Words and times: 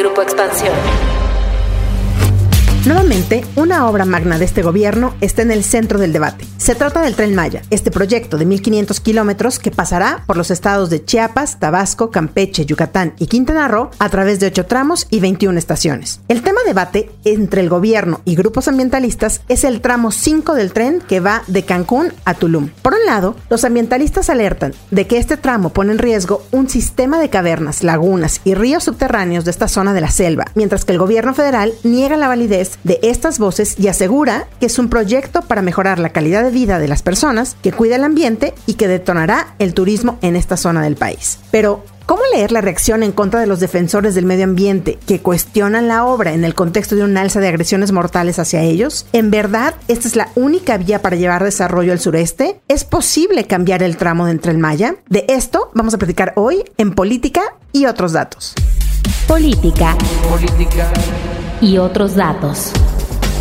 Grupo 0.00 0.22
Expansión. 0.22 1.19
Nuevamente, 2.86 3.44
una 3.56 3.86
obra 3.86 4.06
magna 4.06 4.38
de 4.38 4.46
este 4.46 4.62
gobierno 4.62 5.14
está 5.20 5.42
en 5.42 5.50
el 5.50 5.64
centro 5.64 5.98
del 5.98 6.14
debate. 6.14 6.46
Se 6.56 6.74
trata 6.74 7.02
del 7.02 7.14
Tren 7.14 7.34
Maya, 7.34 7.60
este 7.68 7.90
proyecto 7.90 8.38
de 8.38 8.46
1.500 8.46 9.02
kilómetros 9.02 9.58
que 9.58 9.70
pasará 9.70 10.24
por 10.26 10.38
los 10.38 10.50
estados 10.50 10.88
de 10.88 11.04
Chiapas, 11.04 11.58
Tabasco, 11.58 12.10
Campeche, 12.10 12.64
Yucatán 12.64 13.12
y 13.18 13.26
Quintana 13.26 13.68
Roo 13.68 13.90
a 13.98 14.08
través 14.08 14.40
de 14.40 14.46
8 14.46 14.64
tramos 14.64 15.06
y 15.10 15.20
21 15.20 15.58
estaciones. 15.58 16.20
El 16.28 16.40
tema 16.40 16.62
debate 16.64 17.10
entre 17.26 17.60
el 17.60 17.68
gobierno 17.68 18.22
y 18.24 18.34
grupos 18.34 18.66
ambientalistas 18.66 19.42
es 19.48 19.64
el 19.64 19.82
tramo 19.82 20.10
5 20.10 20.54
del 20.54 20.72
tren 20.72 21.02
que 21.06 21.20
va 21.20 21.42
de 21.48 21.66
Cancún 21.66 22.14
a 22.24 22.32
Tulum. 22.32 22.70
Por 22.80 22.94
un 22.94 23.04
lado, 23.04 23.36
los 23.50 23.64
ambientalistas 23.64 24.30
alertan 24.30 24.72
de 24.90 25.06
que 25.06 25.18
este 25.18 25.36
tramo 25.36 25.68
pone 25.68 25.92
en 25.92 25.98
riesgo 25.98 26.46
un 26.50 26.70
sistema 26.70 27.20
de 27.20 27.28
cavernas, 27.28 27.84
lagunas 27.84 28.40
y 28.44 28.54
ríos 28.54 28.84
subterráneos 28.84 29.44
de 29.44 29.50
esta 29.50 29.68
zona 29.68 29.92
de 29.92 30.00
la 30.00 30.10
selva, 30.10 30.46
mientras 30.54 30.86
que 30.86 30.92
el 30.92 30.98
gobierno 30.98 31.34
federal 31.34 31.74
niega 31.84 32.16
la 32.16 32.28
validez 32.28 32.69
de 32.84 32.98
estas 33.02 33.38
voces 33.38 33.78
y 33.78 33.88
asegura 33.88 34.46
que 34.60 34.66
es 34.66 34.78
un 34.78 34.88
proyecto 34.88 35.42
para 35.42 35.62
mejorar 35.62 35.98
la 35.98 36.10
calidad 36.10 36.42
de 36.42 36.50
vida 36.50 36.78
de 36.78 36.88
las 36.88 37.02
personas, 37.02 37.56
que 37.62 37.72
cuida 37.72 37.96
el 37.96 38.04
ambiente 38.04 38.54
y 38.66 38.74
que 38.74 38.88
detonará 38.88 39.54
el 39.58 39.74
turismo 39.74 40.18
en 40.22 40.36
esta 40.36 40.56
zona 40.56 40.82
del 40.82 40.96
país. 40.96 41.38
Pero, 41.50 41.84
¿Cómo 42.10 42.22
leer 42.34 42.50
la 42.50 42.60
reacción 42.60 43.04
en 43.04 43.12
contra 43.12 43.38
de 43.38 43.46
los 43.46 43.60
defensores 43.60 44.16
del 44.16 44.26
medio 44.26 44.42
ambiente 44.42 44.98
que 45.06 45.20
cuestionan 45.20 45.86
la 45.86 46.04
obra 46.04 46.32
en 46.32 46.42
el 46.42 46.56
contexto 46.56 46.96
de 46.96 47.04
un 47.04 47.16
alza 47.16 47.38
de 47.38 47.46
agresiones 47.46 47.92
mortales 47.92 48.40
hacia 48.40 48.62
ellos? 48.62 49.06
¿En 49.12 49.30
verdad 49.30 49.76
esta 49.86 50.08
es 50.08 50.16
la 50.16 50.28
única 50.34 50.76
vía 50.76 51.02
para 51.02 51.14
llevar 51.14 51.44
desarrollo 51.44 51.92
al 51.92 52.00
sureste? 52.00 52.60
¿Es 52.66 52.82
posible 52.82 53.46
cambiar 53.46 53.84
el 53.84 53.96
tramo 53.96 54.26
de 54.26 54.32
entre 54.32 54.50
el 54.50 54.58
Maya? 54.58 54.96
De 55.08 55.24
esto 55.28 55.70
vamos 55.72 55.94
a 55.94 55.98
platicar 55.98 56.32
hoy 56.34 56.64
en 56.78 56.96
Política 56.96 57.42
y 57.70 57.86
otros 57.86 58.10
datos. 58.10 58.54
Política. 59.28 59.96
Política 60.28 60.90
y 61.60 61.78
otros 61.78 62.14
datos. 62.14 62.72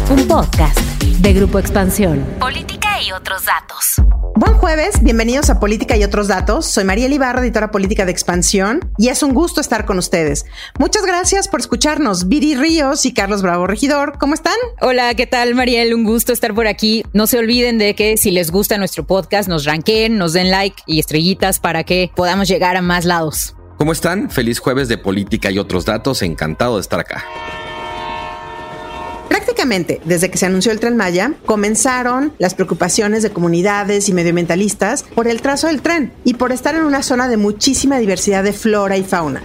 Un 0.10 0.28
podcast 0.28 0.78
de 1.02 1.34
Grupo 1.34 1.60
Expansión. 1.60 2.26
Política 2.40 3.02
y 3.02 3.12
otros 3.12 3.46
datos. 3.46 3.96
Buen 4.36 4.54
jueves, 4.56 5.02
bienvenidos 5.02 5.50
a 5.50 5.60
Política 5.60 5.96
y 5.96 6.04
otros 6.04 6.28
datos. 6.28 6.66
Soy 6.66 6.84
María 6.84 7.08
Ibarra, 7.08 7.42
editora 7.42 7.72
política 7.72 8.06
de 8.06 8.12
Expansión, 8.12 8.92
y 8.98 9.10
es 9.10 9.24
un 9.24 9.34
gusto 9.34 9.62
estar 9.62 9.86
con 9.86 9.98
ustedes. 9.98 10.46
Muchas 10.78 11.06
gracias 11.06 11.48
por 11.48 11.60
escucharnos. 11.60 12.28
Viri 12.28 12.56
Ríos 12.56 13.06
y 13.06 13.14
Carlos 13.14 13.42
Bravo 13.42 13.68
Regidor, 13.68 14.18
¿cómo 14.18 14.34
están? 14.34 14.56
Hola, 14.82 15.14
¿qué 15.16 15.28
tal, 15.28 15.56
Mariel? 15.56 15.94
Un 15.94 16.04
gusto 16.04 16.34
estar 16.34 16.54
por 16.54 16.68
aquí. 16.68 17.04
No 17.14 17.28
se 17.28 17.38
olviden 17.38 17.78
de 17.78 17.96
que 17.96 18.18
si 18.18 18.32
les 18.32 18.52
gusta 18.52 18.78
nuestro 18.78 19.06
podcast, 19.06 19.48
nos 19.48 19.66
ranqueen, 19.66 20.18
nos 20.18 20.34
den 20.34 20.52
like 20.52 20.84
y 20.86 21.00
estrellitas 21.00 21.60
para 21.60 21.84
que 21.84 22.12
podamos 22.16 22.48
llegar 22.48 22.76
a 22.76 22.82
más 22.82 23.06
lados. 23.06 23.56
¿Cómo 23.78 23.94
están? 23.94 24.30
Feliz 24.30 24.60
jueves 24.60 24.90
de 24.90 24.98
Política 24.98 25.52
y 25.52 25.60
otros 25.60 25.86
datos. 25.86 26.22
Encantado 26.22 26.76
de 26.76 26.82
estar 26.82 27.00
acá. 27.00 27.24
Prácticamente 29.30 30.02
desde 30.06 30.30
que 30.32 30.40
se 30.40 30.48
anunció 30.48 30.72
el 30.72 30.80
tren 30.80 30.98
Maya, 30.98 31.34
comenzaron 31.46 32.34
las 32.40 32.56
preocupaciones 32.56 33.22
de 33.22 33.30
comunidades 33.30 34.10
y 34.10 34.14
medioambientalistas 34.14 35.04
por 35.04 35.28
el 35.28 35.42
trazo 35.42 35.68
del 35.68 35.82
tren 35.84 36.12
y 36.24 36.34
por 36.34 36.52
estar 36.52 36.76
en 36.76 36.84
una 36.84 37.04
zona 37.04 37.30
de 37.30 37.38
muchísima 37.38 38.00
diversidad 38.00 38.44
de 38.44 38.54
flora 38.54 38.98
y 38.98 39.04
fauna. 39.04 39.44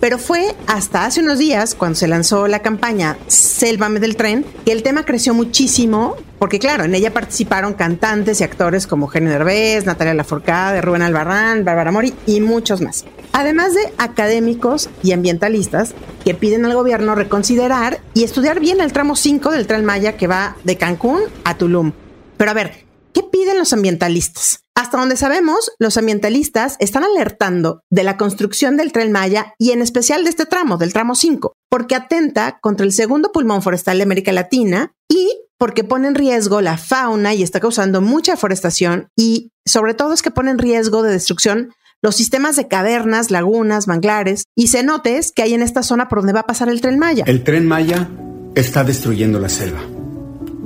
Pero 0.00 0.18
fue 0.18 0.54
hasta 0.66 1.04
hace 1.04 1.20
unos 1.20 1.38
días, 1.38 1.74
cuando 1.74 1.96
se 1.96 2.08
lanzó 2.08 2.48
la 2.48 2.60
campaña 2.60 3.18
Sélvame 3.26 4.00
del 4.00 4.16
tren, 4.16 4.46
que 4.64 4.72
el 4.72 4.82
tema 4.82 5.04
creció 5.04 5.34
muchísimo, 5.34 6.16
porque 6.38 6.58
claro, 6.58 6.84
en 6.84 6.94
ella 6.94 7.12
participaron 7.12 7.74
cantantes 7.74 8.40
y 8.40 8.44
actores 8.44 8.86
como 8.86 9.06
Eugenio 9.06 9.30
Derbez, 9.30 9.84
Natalia 9.84 10.14
Lafourcade, 10.14 10.80
Rubén 10.80 11.02
Albarrán, 11.02 11.64
Bárbara 11.64 11.90
Mori 11.90 12.14
y 12.26 12.40
muchos 12.40 12.80
más. 12.80 13.04
Además 13.32 13.74
de 13.74 13.92
académicos 13.98 14.88
y 15.02 15.12
ambientalistas 15.12 15.94
que 16.24 16.34
piden 16.34 16.64
al 16.64 16.74
gobierno 16.74 17.14
reconsiderar 17.14 18.00
y 18.14 18.24
estudiar 18.24 18.60
bien 18.60 18.80
el 18.80 18.92
tramo 18.92 19.16
5 19.16 19.50
del 19.50 19.66
tren 19.66 19.84
Maya 19.84 20.16
que 20.16 20.26
va 20.26 20.56
de 20.64 20.76
Cancún 20.76 21.20
a 21.44 21.56
Tulum. 21.56 21.92
Pero 22.36 22.50
a 22.50 22.54
ver, 22.54 22.86
¿qué 23.12 23.22
piden 23.22 23.58
los 23.58 23.72
ambientalistas? 23.72 24.60
Hasta 24.74 24.98
donde 24.98 25.16
sabemos, 25.16 25.72
los 25.80 25.96
ambientalistas 25.96 26.76
están 26.78 27.02
alertando 27.02 27.82
de 27.90 28.04
la 28.04 28.16
construcción 28.16 28.76
del 28.76 28.92
tren 28.92 29.10
Maya 29.10 29.54
y 29.58 29.72
en 29.72 29.82
especial 29.82 30.22
de 30.22 30.30
este 30.30 30.46
tramo, 30.46 30.78
del 30.78 30.92
tramo 30.92 31.16
5, 31.16 31.52
porque 31.68 31.96
atenta 31.96 32.58
contra 32.60 32.86
el 32.86 32.92
segundo 32.92 33.32
pulmón 33.32 33.60
forestal 33.60 33.96
de 33.98 34.04
América 34.04 34.30
Latina 34.32 34.92
y 35.08 35.32
porque 35.58 35.82
pone 35.82 36.06
en 36.06 36.14
riesgo 36.14 36.60
la 36.60 36.78
fauna 36.78 37.34
y 37.34 37.42
está 37.42 37.58
causando 37.58 38.00
mucha 38.00 38.32
deforestación 38.32 39.08
y 39.16 39.50
sobre 39.66 39.94
todo 39.94 40.12
es 40.12 40.22
que 40.22 40.30
pone 40.30 40.52
en 40.52 40.58
riesgo 40.58 41.02
de 41.02 41.10
destrucción 41.10 41.74
los 42.02 42.16
sistemas 42.16 42.56
de 42.56 42.68
cavernas, 42.68 43.30
lagunas, 43.30 43.88
manglares 43.88 44.44
y 44.56 44.68
cenotes 44.68 45.32
que 45.32 45.42
hay 45.42 45.54
en 45.54 45.62
esta 45.62 45.82
zona 45.82 46.08
por 46.08 46.20
donde 46.20 46.32
va 46.32 46.40
a 46.40 46.46
pasar 46.46 46.68
el 46.68 46.80
tren 46.80 46.98
Maya. 46.98 47.24
El 47.26 47.44
tren 47.44 47.66
Maya 47.66 48.08
está 48.54 48.84
destruyendo 48.84 49.38
la 49.38 49.48
selva 49.48 49.80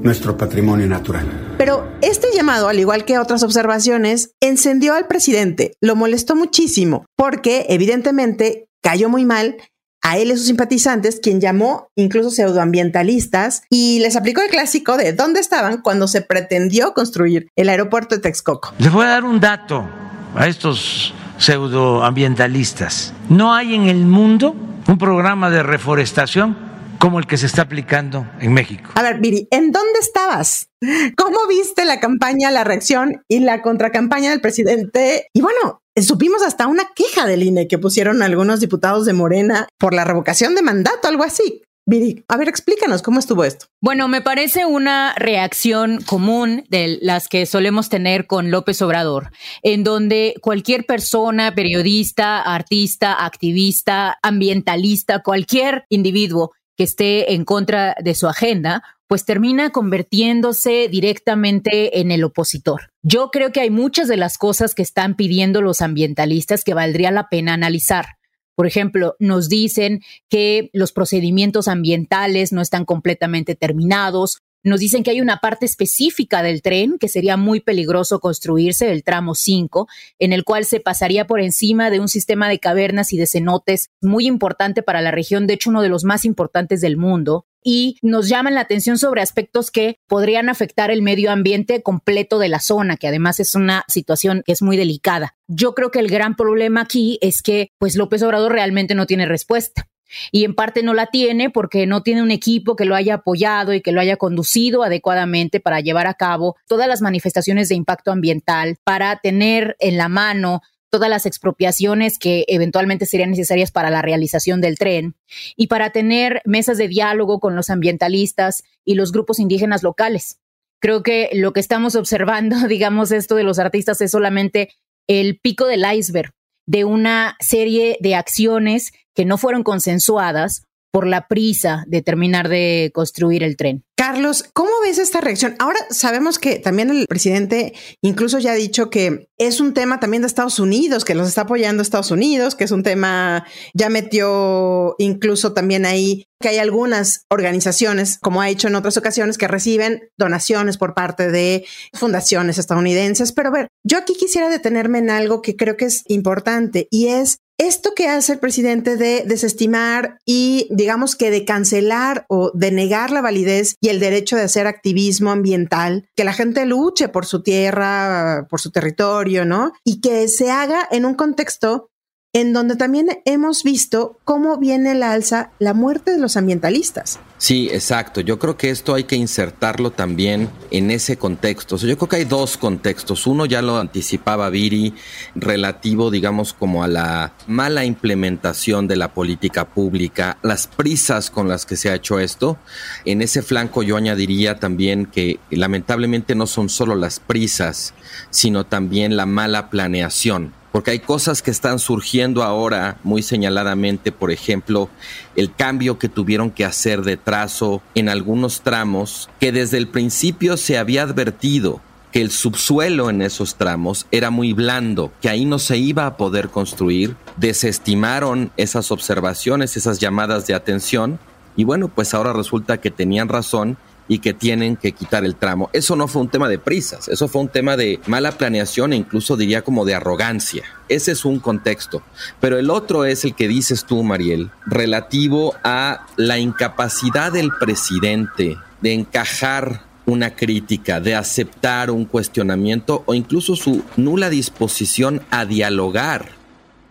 nuestro 0.02 0.36
patrimonio 0.36 0.86
natural. 0.86 1.54
Pero 1.58 1.88
este 2.02 2.28
llamado, 2.34 2.68
al 2.68 2.78
igual 2.78 3.04
que 3.04 3.18
otras 3.18 3.42
observaciones, 3.42 4.32
encendió 4.40 4.94
al 4.94 5.06
presidente, 5.06 5.76
lo 5.80 5.96
molestó 5.96 6.34
muchísimo, 6.34 7.06
porque 7.16 7.66
evidentemente 7.68 8.66
cayó 8.82 9.08
muy 9.08 9.24
mal 9.24 9.56
a 10.04 10.18
él 10.18 10.32
y 10.32 10.36
sus 10.36 10.46
simpatizantes, 10.46 11.20
quien 11.20 11.40
llamó 11.40 11.88
incluso 11.94 12.30
pseudoambientalistas 12.30 13.62
y 13.70 14.00
les 14.00 14.16
aplicó 14.16 14.42
el 14.42 14.50
clásico 14.50 14.96
de 14.96 15.12
dónde 15.12 15.38
estaban 15.38 15.80
cuando 15.80 16.08
se 16.08 16.22
pretendió 16.22 16.92
construir 16.92 17.46
el 17.56 17.68
aeropuerto 17.68 18.16
de 18.16 18.22
Texcoco. 18.22 18.74
Les 18.78 18.92
voy 18.92 19.06
a 19.06 19.10
dar 19.10 19.24
un 19.24 19.38
dato 19.38 19.88
a 20.34 20.48
estos 20.48 21.14
pseudoambientalistas. 21.42 23.12
No 23.28 23.52
hay 23.52 23.74
en 23.74 23.88
el 23.88 24.06
mundo 24.06 24.54
un 24.86 24.96
programa 24.96 25.50
de 25.50 25.62
reforestación 25.62 26.56
como 26.98 27.18
el 27.18 27.26
que 27.26 27.36
se 27.36 27.46
está 27.46 27.62
aplicando 27.62 28.28
en 28.40 28.52
México. 28.52 28.90
A 28.94 29.02
ver, 29.02 29.18
Viri, 29.18 29.48
¿en 29.50 29.72
dónde 29.72 29.98
estabas? 29.98 30.68
¿Cómo 31.16 31.38
viste 31.48 31.84
la 31.84 31.98
campaña, 31.98 32.52
la 32.52 32.62
reacción 32.62 33.24
y 33.28 33.40
la 33.40 33.60
contracampaña 33.60 34.30
del 34.30 34.40
presidente? 34.40 35.26
Y 35.34 35.40
bueno, 35.40 35.82
supimos 36.00 36.42
hasta 36.42 36.68
una 36.68 36.84
queja 36.94 37.26
del 37.26 37.42
INE 37.42 37.66
que 37.66 37.78
pusieron 37.78 38.22
algunos 38.22 38.60
diputados 38.60 39.04
de 39.04 39.14
Morena 39.14 39.66
por 39.80 39.94
la 39.94 40.04
revocación 40.04 40.54
de 40.54 40.62
mandato, 40.62 41.08
algo 41.08 41.24
así. 41.24 41.62
Viri, 41.84 42.24
a 42.28 42.36
ver, 42.36 42.48
explícanos 42.48 43.02
cómo 43.02 43.18
estuvo 43.18 43.44
esto. 43.44 43.66
Bueno, 43.80 44.06
me 44.06 44.20
parece 44.20 44.64
una 44.66 45.14
reacción 45.16 46.00
común 46.02 46.64
de 46.68 46.98
las 47.02 47.28
que 47.28 47.44
solemos 47.44 47.88
tener 47.88 48.28
con 48.28 48.52
López 48.52 48.80
Obrador, 48.82 49.30
en 49.62 49.82
donde 49.82 50.34
cualquier 50.40 50.86
persona, 50.86 51.54
periodista, 51.56 52.40
artista, 52.40 53.24
activista, 53.24 54.16
ambientalista, 54.22 55.22
cualquier 55.24 55.84
individuo 55.88 56.52
que 56.76 56.84
esté 56.84 57.34
en 57.34 57.44
contra 57.44 57.96
de 58.00 58.14
su 58.14 58.28
agenda, 58.28 58.84
pues 59.08 59.24
termina 59.24 59.70
convirtiéndose 59.70 60.88
directamente 60.88 62.00
en 62.00 62.12
el 62.12 62.24
opositor. 62.24 62.92
Yo 63.02 63.30
creo 63.30 63.52
que 63.52 63.60
hay 63.60 63.70
muchas 63.70 64.08
de 64.08 64.16
las 64.16 64.38
cosas 64.38 64.74
que 64.74 64.82
están 64.82 65.16
pidiendo 65.16 65.60
los 65.60 65.82
ambientalistas 65.82 66.64
que 66.64 66.74
valdría 66.74 67.10
la 67.10 67.28
pena 67.28 67.52
analizar. 67.52 68.06
Por 68.54 68.66
ejemplo, 68.66 69.16
nos 69.18 69.48
dicen 69.48 70.00
que 70.28 70.70
los 70.72 70.92
procedimientos 70.92 71.68
ambientales 71.68 72.52
no 72.52 72.60
están 72.60 72.84
completamente 72.84 73.54
terminados, 73.54 74.38
nos 74.64 74.80
dicen 74.80 75.02
que 75.02 75.10
hay 75.10 75.20
una 75.20 75.38
parte 75.38 75.66
específica 75.66 76.42
del 76.42 76.62
tren 76.62 76.96
que 76.98 77.08
sería 77.08 77.36
muy 77.36 77.60
peligroso 77.60 78.20
construirse, 78.20 78.92
el 78.92 79.02
tramo 79.02 79.34
5, 79.34 79.88
en 80.20 80.32
el 80.32 80.44
cual 80.44 80.64
se 80.64 80.78
pasaría 80.78 81.26
por 81.26 81.40
encima 81.40 81.90
de 81.90 81.98
un 81.98 82.08
sistema 82.08 82.48
de 82.48 82.60
cavernas 82.60 83.12
y 83.12 83.18
de 83.18 83.26
cenotes 83.26 83.90
muy 84.00 84.26
importante 84.26 84.82
para 84.82 85.00
la 85.00 85.10
región, 85.10 85.46
de 85.46 85.54
hecho 85.54 85.70
uno 85.70 85.82
de 85.82 85.88
los 85.88 86.04
más 86.04 86.24
importantes 86.24 86.80
del 86.80 86.96
mundo. 86.96 87.46
Y 87.62 87.96
nos 88.02 88.28
llaman 88.28 88.54
la 88.54 88.62
atención 88.62 88.98
sobre 88.98 89.22
aspectos 89.22 89.70
que 89.70 89.96
podrían 90.08 90.48
afectar 90.48 90.90
el 90.90 91.02
medio 91.02 91.30
ambiente 91.30 91.82
completo 91.82 92.38
de 92.38 92.48
la 92.48 92.60
zona, 92.60 92.96
que 92.96 93.08
además 93.08 93.40
es 93.40 93.54
una 93.54 93.84
situación 93.88 94.42
que 94.44 94.52
es 94.52 94.62
muy 94.62 94.76
delicada. 94.76 95.36
Yo 95.48 95.74
creo 95.74 95.90
que 95.90 96.00
el 96.00 96.08
gran 96.08 96.34
problema 96.34 96.82
aquí 96.82 97.18
es 97.20 97.42
que 97.42 97.70
pues 97.78 97.96
López 97.96 98.22
Obrador 98.22 98.52
realmente 98.52 98.94
no 98.94 99.06
tiene 99.06 99.26
respuesta 99.26 99.88
y 100.30 100.44
en 100.44 100.54
parte 100.54 100.82
no 100.82 100.94
la 100.94 101.06
tiene 101.06 101.50
porque 101.50 101.86
no 101.86 102.02
tiene 102.02 102.22
un 102.22 102.30
equipo 102.30 102.76
que 102.76 102.84
lo 102.84 102.94
haya 102.94 103.14
apoyado 103.14 103.72
y 103.72 103.80
que 103.80 103.92
lo 103.92 104.00
haya 104.00 104.16
conducido 104.16 104.82
adecuadamente 104.82 105.60
para 105.60 105.80
llevar 105.80 106.06
a 106.06 106.14
cabo 106.14 106.56
todas 106.66 106.88
las 106.88 107.02
manifestaciones 107.02 107.68
de 107.68 107.74
impacto 107.74 108.12
ambiental, 108.12 108.76
para 108.84 109.16
tener 109.20 109.76
en 109.80 109.96
la 109.96 110.08
mano 110.08 110.60
todas 110.92 111.08
las 111.08 111.24
expropiaciones 111.24 112.18
que 112.18 112.44
eventualmente 112.48 113.06
serían 113.06 113.30
necesarias 113.30 113.72
para 113.72 113.88
la 113.88 114.02
realización 114.02 114.60
del 114.60 114.76
tren 114.76 115.16
y 115.56 115.68
para 115.68 115.90
tener 115.90 116.42
mesas 116.44 116.76
de 116.76 116.86
diálogo 116.86 117.40
con 117.40 117.56
los 117.56 117.70
ambientalistas 117.70 118.62
y 118.84 118.94
los 118.94 119.10
grupos 119.10 119.38
indígenas 119.38 119.82
locales. 119.82 120.38
Creo 120.80 121.02
que 121.02 121.30
lo 121.32 121.54
que 121.54 121.60
estamos 121.60 121.96
observando, 121.96 122.56
digamos, 122.68 123.10
esto 123.10 123.36
de 123.36 123.42
los 123.42 123.58
artistas 123.58 124.02
es 124.02 124.10
solamente 124.10 124.68
el 125.08 125.38
pico 125.38 125.66
del 125.66 125.84
iceberg 125.90 126.34
de 126.66 126.84
una 126.84 127.36
serie 127.40 127.96
de 128.00 128.14
acciones 128.14 128.92
que 129.14 129.24
no 129.24 129.38
fueron 129.38 129.62
consensuadas 129.62 130.66
por 130.90 131.06
la 131.06 131.26
prisa 131.26 131.84
de 131.86 132.02
terminar 132.02 132.50
de 132.50 132.90
construir 132.94 133.42
el 133.42 133.56
tren. 133.56 133.82
Carlos, 134.02 134.50
¿cómo 134.52 134.72
ves 134.82 134.98
esta 134.98 135.20
reacción? 135.20 135.54
Ahora 135.60 135.78
sabemos 135.90 136.40
que 136.40 136.58
también 136.58 136.90
el 136.90 137.06
presidente 137.06 137.72
incluso 138.02 138.40
ya 138.40 138.50
ha 138.50 138.56
dicho 138.56 138.90
que 138.90 139.28
es 139.38 139.60
un 139.60 139.74
tema 139.74 140.00
también 140.00 140.22
de 140.22 140.26
Estados 140.26 140.58
Unidos, 140.58 141.04
que 141.04 141.14
los 141.14 141.28
está 141.28 141.42
apoyando 141.42 141.84
Estados 141.84 142.10
Unidos, 142.10 142.56
que 142.56 142.64
es 142.64 142.72
un 142.72 142.82
tema, 142.82 143.46
ya 143.74 143.90
metió 143.90 144.96
incluso 144.98 145.52
también 145.52 145.86
ahí 145.86 146.26
que 146.40 146.48
hay 146.48 146.58
algunas 146.58 147.26
organizaciones, 147.30 148.18
como 148.20 148.42
ha 148.42 148.48
hecho 148.48 148.66
en 148.66 148.74
otras 148.74 148.96
ocasiones, 148.96 149.38
que 149.38 149.46
reciben 149.46 150.10
donaciones 150.18 150.78
por 150.78 150.94
parte 150.94 151.30
de 151.30 151.64
fundaciones 151.92 152.58
estadounidenses. 152.58 153.30
Pero 153.30 153.50
a 153.50 153.52
ver, 153.52 153.68
yo 153.84 153.98
aquí 153.98 154.14
quisiera 154.18 154.50
detenerme 154.50 154.98
en 154.98 155.10
algo 155.10 155.40
que 155.40 155.54
creo 155.54 155.76
que 155.76 155.84
es 155.84 156.02
importante 156.08 156.88
y 156.90 157.06
es 157.06 157.38
esto 157.58 157.92
que 157.94 158.08
hace 158.08 158.32
el 158.32 158.38
presidente 158.38 158.96
de 158.96 159.24
desestimar 159.26 160.18
y 160.26 160.68
digamos 160.70 161.16
que 161.16 161.30
de 161.30 161.44
cancelar 161.44 162.26
o 162.28 162.50
de 162.54 162.72
negar 162.72 163.10
la 163.10 163.20
validez 163.20 163.76
y 163.80 163.88
el 163.88 164.00
derecho 164.00 164.36
de 164.36 164.42
hacer 164.42 164.66
activismo 164.66 165.30
ambiental, 165.30 166.08
que 166.16 166.24
la 166.24 166.32
gente 166.32 166.66
luche 166.66 167.08
por 167.08 167.26
su 167.26 167.42
tierra, 167.42 168.46
por 168.50 168.60
su 168.60 168.70
territorio, 168.70 169.44
¿no? 169.44 169.72
Y 169.84 170.00
que 170.00 170.28
se 170.28 170.50
haga 170.50 170.88
en 170.90 171.04
un 171.04 171.14
contexto 171.14 171.91
en 172.34 172.54
donde 172.54 172.76
también 172.76 173.08
hemos 173.26 173.62
visto 173.62 174.18
cómo 174.24 174.56
viene 174.56 174.94
la 174.94 175.12
alza 175.12 175.50
la 175.58 175.74
muerte 175.74 176.12
de 176.12 176.18
los 176.18 176.38
ambientalistas. 176.38 177.18
Sí, 177.36 177.68
exacto. 177.72 178.20
Yo 178.22 178.38
creo 178.38 178.56
que 178.56 178.70
esto 178.70 178.94
hay 178.94 179.04
que 179.04 179.16
insertarlo 179.16 179.90
también 179.90 180.48
en 180.70 180.90
ese 180.90 181.18
contexto. 181.18 181.76
yo 181.76 181.96
creo 181.98 182.08
que 182.08 182.16
hay 182.16 182.24
dos 182.24 182.56
contextos. 182.56 183.26
Uno 183.26 183.44
ya 183.44 183.60
lo 183.60 183.76
anticipaba 183.76 184.48
Viri, 184.48 184.94
relativo, 185.34 186.10
digamos, 186.10 186.54
como 186.54 186.84
a 186.84 186.88
la 186.88 187.34
mala 187.48 187.84
implementación 187.84 188.88
de 188.88 188.96
la 188.96 189.12
política 189.12 189.68
pública, 189.68 190.38
las 190.42 190.68
prisas 190.68 191.30
con 191.30 191.48
las 191.48 191.66
que 191.66 191.76
se 191.76 191.90
ha 191.90 191.96
hecho 191.96 192.18
esto. 192.18 192.56
En 193.04 193.20
ese 193.20 193.42
flanco 193.42 193.82
yo 193.82 193.96
añadiría 193.96 194.58
también 194.58 195.04
que 195.04 195.38
lamentablemente 195.50 196.34
no 196.34 196.46
son 196.46 196.70
solo 196.70 196.94
las 196.94 197.20
prisas, 197.20 197.92
sino 198.30 198.64
también 198.64 199.16
la 199.16 199.26
mala 199.26 199.68
planeación 199.68 200.54
porque 200.72 200.90
hay 200.90 200.98
cosas 201.00 201.42
que 201.42 201.50
están 201.50 201.78
surgiendo 201.78 202.42
ahora 202.42 202.96
muy 203.04 203.22
señaladamente, 203.22 204.10
por 204.10 204.30
ejemplo, 204.32 204.88
el 205.36 205.54
cambio 205.54 205.98
que 205.98 206.08
tuvieron 206.08 206.50
que 206.50 206.64
hacer 206.64 207.02
de 207.02 207.16
trazo 207.16 207.82
en 207.94 208.08
algunos 208.08 208.62
tramos 208.62 209.28
que 209.38 209.52
desde 209.52 209.76
el 209.76 209.88
principio 209.88 210.56
se 210.56 210.78
había 210.78 211.02
advertido 211.02 211.80
que 212.10 212.20
el 212.20 212.30
subsuelo 212.30 213.08
en 213.08 213.22
esos 213.22 213.54
tramos 213.54 214.06
era 214.10 214.30
muy 214.30 214.52
blando, 214.52 215.12
que 215.22 215.30
ahí 215.30 215.46
no 215.46 215.58
se 215.58 215.78
iba 215.78 216.06
a 216.06 216.16
poder 216.18 216.50
construir, 216.50 217.16
desestimaron 217.38 218.52
esas 218.58 218.90
observaciones, 218.90 219.76
esas 219.78 219.98
llamadas 219.98 220.46
de 220.46 220.54
atención, 220.54 221.18
y 221.56 221.64
bueno, 221.64 221.88
pues 221.88 222.12
ahora 222.12 222.32
resulta 222.32 222.78
que 222.78 222.90
tenían 222.90 223.28
razón 223.28 223.78
y 224.08 224.18
que 224.18 224.34
tienen 224.34 224.76
que 224.76 224.92
quitar 224.92 225.24
el 225.24 225.36
tramo. 225.36 225.70
Eso 225.72 225.96
no 225.96 226.08
fue 226.08 226.22
un 226.22 226.28
tema 226.28 226.48
de 226.48 226.58
prisas, 226.58 227.08
eso 227.08 227.28
fue 227.28 227.42
un 227.42 227.48
tema 227.48 227.76
de 227.76 228.00
mala 228.06 228.32
planeación 228.32 228.92
e 228.92 228.96
incluso 228.96 229.36
diría 229.36 229.62
como 229.62 229.84
de 229.84 229.94
arrogancia. 229.94 230.64
Ese 230.88 231.12
es 231.12 231.24
un 231.24 231.38
contexto. 231.38 232.02
Pero 232.40 232.58
el 232.58 232.70
otro 232.70 233.04
es 233.04 233.24
el 233.24 233.34
que 233.34 233.48
dices 233.48 233.84
tú, 233.84 234.02
Mariel, 234.02 234.50
relativo 234.66 235.54
a 235.64 236.06
la 236.16 236.38
incapacidad 236.38 237.32
del 237.32 237.50
presidente 237.58 238.56
de 238.80 238.92
encajar 238.92 239.82
una 240.04 240.34
crítica, 240.34 241.00
de 241.00 241.14
aceptar 241.14 241.90
un 241.90 242.04
cuestionamiento 242.04 243.04
o 243.06 243.14
incluso 243.14 243.54
su 243.54 243.84
nula 243.96 244.30
disposición 244.30 245.22
a 245.30 245.44
dialogar 245.44 246.42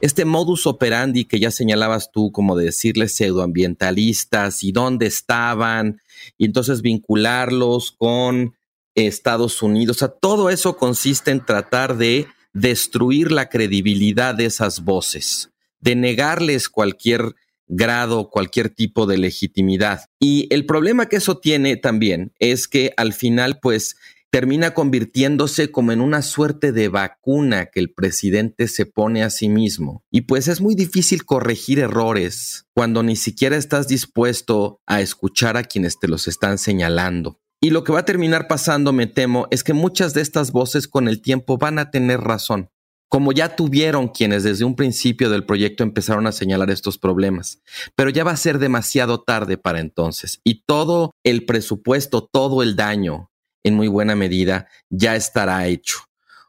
este 0.01 0.25
modus 0.25 0.65
operandi 0.65 1.25
que 1.25 1.39
ya 1.39 1.51
señalabas 1.51 2.11
tú, 2.11 2.31
como 2.31 2.57
de 2.57 2.65
decirles 2.65 3.15
pseudoambientalistas 3.15 4.63
y 4.63 4.71
dónde 4.71 5.05
estaban, 5.05 6.01
y 6.37 6.45
entonces 6.45 6.81
vincularlos 6.81 7.91
con 7.91 8.55
Estados 8.95 9.61
Unidos. 9.61 9.97
O 9.97 9.99
sea, 9.99 10.09
todo 10.09 10.49
eso 10.49 10.77
consiste 10.77 11.31
en 11.31 11.45
tratar 11.45 11.97
de 11.97 12.27
destruir 12.53 13.31
la 13.31 13.49
credibilidad 13.49 14.35
de 14.35 14.45
esas 14.45 14.83
voces, 14.83 15.51
de 15.79 15.95
negarles 15.95 16.69
cualquier 16.69 17.35
grado, 17.67 18.29
cualquier 18.29 18.69
tipo 18.69 19.05
de 19.05 19.17
legitimidad. 19.17 20.05
Y 20.19 20.47
el 20.53 20.65
problema 20.65 21.07
que 21.07 21.15
eso 21.15 21.37
tiene 21.37 21.77
también 21.77 22.33
es 22.39 22.67
que 22.67 22.93
al 22.97 23.13
final, 23.13 23.59
pues, 23.61 23.95
termina 24.31 24.73
convirtiéndose 24.73 25.71
como 25.71 25.91
en 25.91 25.99
una 25.99 26.21
suerte 26.21 26.71
de 26.71 26.87
vacuna 26.87 27.65
que 27.65 27.81
el 27.81 27.93
presidente 27.93 28.69
se 28.69 28.85
pone 28.85 29.23
a 29.23 29.29
sí 29.29 29.49
mismo. 29.49 30.05
Y 30.09 30.21
pues 30.21 30.47
es 30.47 30.61
muy 30.61 30.73
difícil 30.73 31.25
corregir 31.25 31.79
errores 31.79 32.65
cuando 32.73 33.03
ni 33.03 33.17
siquiera 33.17 33.57
estás 33.57 33.89
dispuesto 33.89 34.79
a 34.87 35.01
escuchar 35.01 35.57
a 35.57 35.63
quienes 35.63 35.99
te 35.99 36.07
los 36.07 36.29
están 36.29 36.57
señalando. 36.57 37.39
Y 37.59 37.69
lo 37.69 37.83
que 37.83 37.91
va 37.91 37.99
a 37.99 38.05
terminar 38.05 38.47
pasando, 38.47 38.93
me 38.93 39.05
temo, 39.05 39.47
es 39.51 39.63
que 39.63 39.73
muchas 39.73 40.13
de 40.13 40.21
estas 40.21 40.51
voces 40.51 40.87
con 40.87 41.07
el 41.07 41.21
tiempo 41.21 41.57
van 41.57 41.77
a 41.77 41.91
tener 41.91 42.21
razón, 42.21 42.69
como 43.07 43.33
ya 43.33 43.55
tuvieron 43.55 44.07
quienes 44.07 44.43
desde 44.43 44.63
un 44.63 44.75
principio 44.75 45.29
del 45.29 45.45
proyecto 45.45 45.83
empezaron 45.83 46.25
a 46.25 46.31
señalar 46.31 46.71
estos 46.71 46.97
problemas. 46.97 47.61
Pero 47.95 48.09
ya 48.09 48.23
va 48.23 48.31
a 48.31 48.37
ser 48.37 48.57
demasiado 48.57 49.21
tarde 49.21 49.57
para 49.57 49.81
entonces, 49.81 50.39
y 50.43 50.63
todo 50.63 51.11
el 51.23 51.45
presupuesto, 51.45 52.27
todo 52.31 52.63
el 52.63 52.77
daño, 52.77 53.30
en 53.63 53.75
muy 53.75 53.87
buena 53.87 54.15
medida 54.15 54.67
ya 54.89 55.15
estará 55.15 55.67
hecho. 55.67 55.99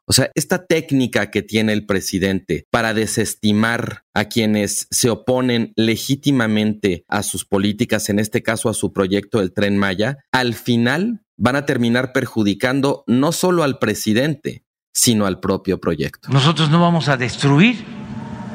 O 0.04 0.12
sea, 0.12 0.30
esta 0.34 0.66
técnica 0.66 1.30
que 1.30 1.42
tiene 1.42 1.72
el 1.72 1.86
presidente 1.86 2.66
para 2.70 2.92
desestimar 2.92 4.04
a 4.14 4.24
quienes 4.24 4.88
se 4.90 5.10
oponen 5.10 5.72
legítimamente 5.76 7.04
a 7.08 7.22
sus 7.22 7.44
políticas, 7.44 8.08
en 8.08 8.18
este 8.18 8.42
caso 8.42 8.68
a 8.68 8.74
su 8.74 8.92
proyecto 8.92 9.38
del 9.38 9.52
tren 9.52 9.78
Maya, 9.78 10.18
al 10.32 10.54
final 10.54 11.22
van 11.36 11.56
a 11.56 11.66
terminar 11.66 12.12
perjudicando 12.12 13.04
no 13.06 13.32
solo 13.32 13.62
al 13.62 13.78
presidente, 13.78 14.64
sino 14.92 15.24
al 15.24 15.40
propio 15.40 15.80
proyecto. 15.80 16.28
Nosotros 16.30 16.68
no 16.68 16.80
vamos 16.80 17.08
a 17.08 17.16
destruir 17.16 18.01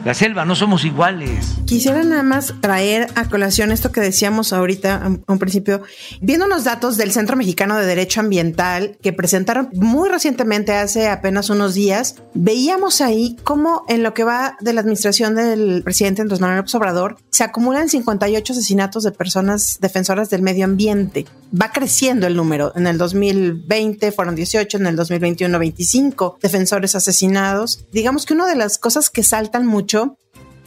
la 0.08 0.14
selva, 0.14 0.46
no 0.46 0.56
somos 0.56 0.86
iguales. 0.86 1.58
Quisiera 1.66 2.02
nada 2.02 2.24
más 2.24 2.54
traer 2.62 3.10
a 3.16 3.28
colación 3.28 3.74
esto 3.74 3.92
que 3.92 4.00
decíamos 4.00 4.54
ahorita 4.54 5.04
a 5.04 5.32
un 5.32 5.38
principio, 5.38 5.82
viendo 6.22 6.48
los 6.48 6.64
datos 6.64 6.96
del 6.96 7.12
Centro 7.12 7.36
Mexicano 7.36 7.76
de 7.76 7.86
Derecho 7.86 8.22
Ambiental 8.22 8.98
que 9.02 9.12
presentaron 9.12 9.68
muy 9.74 10.08
recientemente, 10.08 10.72
hace 10.72 11.10
apenas 11.10 11.50
unos 11.50 11.74
días, 11.74 12.16
veíamos 12.34 13.02
ahí 13.02 13.36
cómo 13.44 13.84
en 13.90 14.02
lo 14.02 14.14
que 14.14 14.24
va 14.24 14.56
de 14.62 14.72
la 14.72 14.80
administración 14.80 15.36
del 15.36 15.84
presidente 15.84 16.22
Andrés 16.22 16.40
Manuel 16.40 16.60
López 16.60 16.76
Obrador 16.76 17.18
se 17.30 17.44
acumulan 17.44 17.90
58 17.90 18.54
asesinatos 18.54 19.04
de 19.04 19.12
personas 19.12 19.78
defensoras 19.82 20.30
del 20.30 20.42
medio 20.42 20.64
ambiente. 20.64 21.26
Va 21.54 21.72
creciendo 21.72 22.28
el 22.28 22.36
número. 22.36 22.74
En 22.76 22.88
el 22.88 22.98
2020 22.98 24.12
fueron 24.12 24.36
18, 24.36 24.78
en 24.78 24.88
el 24.88 24.96
2021 24.96 25.60
25 25.60 26.40
defensores 26.42 26.96
asesinados. 26.96 27.86
Digamos 27.92 28.26
que 28.26 28.34
una 28.34 28.48
de 28.48 28.56
las 28.56 28.78
cosas 28.78 29.10
que 29.10 29.24
saltan 29.24 29.66
mucho 29.66 30.18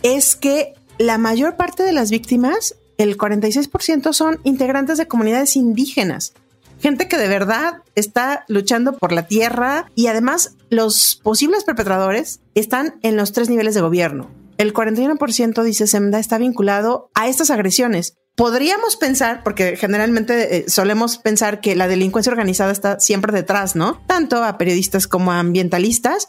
es 0.03 0.37
que 0.37 0.75
la 0.99 1.19
mayor 1.19 1.56
parte 1.56 1.82
de 1.82 1.93
las 1.93 2.11
víctimas, 2.11 2.77
el 2.99 3.17
46%, 3.17 4.13
son 4.13 4.41
integrantes 4.44 4.99
de 4.99 5.08
comunidades 5.08 5.56
indígenas. 5.56 6.32
Gente 6.81 7.08
que 7.08 7.19
de 7.19 7.29
verdad 7.29 7.82
está 7.94 8.44
luchando 8.49 8.94
por 8.94 9.13
la 9.13 9.27
tierra 9.27 9.91
y 9.94 10.06
además 10.06 10.55
los 10.70 11.20
posibles 11.22 11.65
perpetradores 11.65 12.41
están 12.55 12.99
en 13.03 13.17
los 13.17 13.32
tres 13.32 13.51
niveles 13.51 13.75
de 13.75 13.82
gobierno. 13.82 14.31
El 14.56 14.75
41% 14.75 15.63
dice 15.63 15.87
Semda 15.87 16.19
está 16.19 16.39
vinculado 16.39 17.10
a 17.15 17.29
estas 17.29 17.51
agresiones. 17.51 18.17
Podríamos 18.41 18.97
pensar, 18.97 19.43
porque 19.43 19.77
generalmente 19.77 20.56
eh, 20.56 20.65
solemos 20.67 21.19
pensar 21.19 21.61
que 21.61 21.77
la 21.77 21.89
delincuencia 21.89 22.32
organizada 22.32 22.73
está 22.73 22.99
siempre 22.99 23.35
detrás, 23.35 23.77
¿no? 23.77 24.03
Tanto 24.06 24.43
a 24.43 24.56
periodistas 24.56 25.06
como 25.06 25.31
a 25.31 25.41
ambientalistas, 25.41 26.27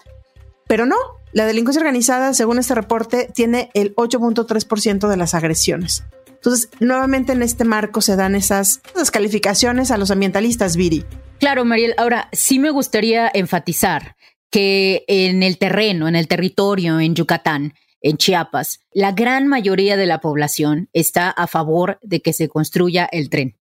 pero 0.67 0.85
no, 0.85 0.97
la 1.31 1.45
delincuencia 1.45 1.79
organizada, 1.79 2.33
según 2.33 2.59
este 2.59 2.75
reporte, 2.75 3.29
tiene 3.33 3.69
el 3.75 3.95
8.3% 3.95 5.07
de 5.07 5.15
las 5.15 5.33
agresiones. 5.33 6.03
Entonces, 6.27 6.67
nuevamente 6.81 7.31
en 7.31 7.43
este 7.43 7.63
marco 7.63 8.01
se 8.01 8.17
dan 8.17 8.35
esas 8.35 8.81
descalificaciones 8.93 9.89
a 9.89 9.97
los 9.97 10.11
ambientalistas, 10.11 10.75
Viri. 10.75 11.05
Claro, 11.39 11.63
Mariel. 11.63 11.93
Ahora, 11.95 12.27
sí 12.33 12.59
me 12.59 12.71
gustaría 12.71 13.31
enfatizar 13.33 14.17
que 14.49 15.05
en 15.07 15.43
el 15.43 15.57
terreno, 15.57 16.09
en 16.09 16.17
el 16.17 16.27
territorio, 16.27 16.99
en 16.99 17.15
Yucatán, 17.15 17.73
en 18.01 18.17
Chiapas, 18.17 18.79
la 18.91 19.11
gran 19.11 19.47
mayoría 19.47 19.97
de 19.97 20.05
la 20.05 20.19
población 20.19 20.89
está 20.93 21.29
a 21.29 21.47
favor 21.47 21.99
de 22.01 22.21
que 22.21 22.33
se 22.33 22.49
construya 22.49 23.07
el 23.11 23.29
tren. 23.29 23.57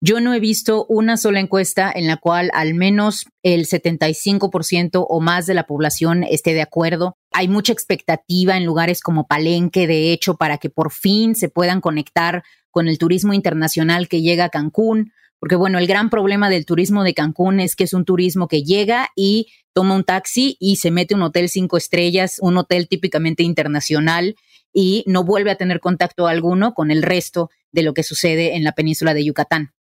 Yo 0.00 0.20
no 0.20 0.34
he 0.34 0.40
visto 0.40 0.84
una 0.90 1.16
sola 1.16 1.40
encuesta 1.40 1.90
en 1.94 2.06
la 2.06 2.18
cual 2.18 2.50
al 2.52 2.74
menos 2.74 3.24
el 3.42 3.66
75% 3.66 5.06
o 5.08 5.20
más 5.20 5.46
de 5.46 5.54
la 5.54 5.66
población 5.66 6.24
esté 6.24 6.52
de 6.52 6.60
acuerdo. 6.60 7.16
Hay 7.32 7.48
mucha 7.48 7.72
expectativa 7.72 8.58
en 8.58 8.66
lugares 8.66 9.00
como 9.00 9.26
Palenque, 9.26 9.86
de 9.86 10.12
hecho, 10.12 10.36
para 10.36 10.58
que 10.58 10.68
por 10.68 10.92
fin 10.92 11.34
se 11.34 11.48
puedan 11.48 11.80
conectar 11.80 12.42
con 12.70 12.88
el 12.88 12.98
turismo 12.98 13.32
internacional 13.32 14.08
que 14.08 14.20
llega 14.20 14.44
a 14.44 14.50
Cancún, 14.50 15.12
porque 15.38 15.56
bueno, 15.56 15.78
el 15.78 15.86
gran 15.86 16.10
problema 16.10 16.48
del 16.48 16.66
turismo 16.66 17.04
de 17.04 17.14
Cancún 17.14 17.60
es 17.60 17.76
que 17.76 17.84
es 17.84 17.94
un 17.94 18.04
turismo 18.04 18.48
que 18.48 18.62
llega 18.62 19.10
y 19.14 19.48
toma 19.72 19.94
un 19.94 20.04
taxi 20.04 20.56
y 20.60 20.76
se 20.76 20.90
mete 20.90 21.14
un 21.14 21.22
hotel 21.22 21.48
cinco 21.48 21.76
estrellas, 21.76 22.38
un 22.40 22.56
hotel 22.56 22.88
típicamente 22.88 23.42
internacional 23.42 24.36
y 24.72 25.04
no 25.06 25.24
vuelve 25.24 25.50
a 25.50 25.56
tener 25.56 25.80
contacto 25.80 26.26
alguno 26.26 26.74
con 26.74 26.90
el 26.90 27.02
resto 27.02 27.50
de 27.72 27.82
lo 27.82 27.94
que 27.94 28.02
sucede 28.02 28.56
en 28.56 28.64
la 28.64 28.72
península 28.72 29.14
de 29.14 29.24
Yucatán. 29.24 29.72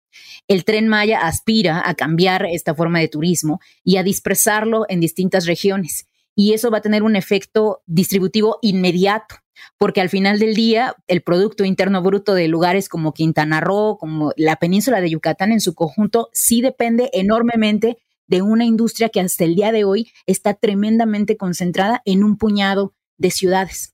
El 0.47 0.63
tren 0.65 0.87
Maya 0.87 1.21
aspira 1.21 1.81
a 1.87 1.95
cambiar 1.95 2.45
esta 2.45 2.75
forma 2.75 2.99
de 2.99 3.07
turismo 3.07 3.59
y 3.83 3.97
a 3.97 4.03
dispersarlo 4.03 4.85
en 4.89 4.99
distintas 4.99 5.45
regiones. 5.45 6.07
Y 6.35 6.53
eso 6.53 6.71
va 6.71 6.79
a 6.79 6.81
tener 6.81 7.03
un 7.03 7.15
efecto 7.15 7.81
distributivo 7.85 8.57
inmediato, 8.61 9.35
porque 9.77 10.01
al 10.01 10.09
final 10.09 10.39
del 10.39 10.55
día 10.55 10.95
el 11.07 11.21
Producto 11.21 11.63
Interno 11.65 12.01
Bruto 12.01 12.33
de 12.33 12.47
lugares 12.47 12.89
como 12.89 13.13
Quintana 13.13 13.61
Roo, 13.61 13.97
como 13.97 14.33
la 14.37 14.55
península 14.57 15.01
de 15.01 15.09
Yucatán 15.09 15.51
en 15.51 15.61
su 15.61 15.73
conjunto, 15.75 16.29
sí 16.33 16.61
depende 16.61 17.09
enormemente 17.13 17.97
de 18.27 18.41
una 18.41 18.65
industria 18.65 19.09
que 19.09 19.19
hasta 19.19 19.43
el 19.43 19.55
día 19.55 19.71
de 19.71 19.83
hoy 19.83 20.11
está 20.25 20.53
tremendamente 20.53 21.37
concentrada 21.37 22.01
en 22.05 22.23
un 22.23 22.37
puñado 22.37 22.93
de 23.17 23.31
ciudades. 23.31 23.93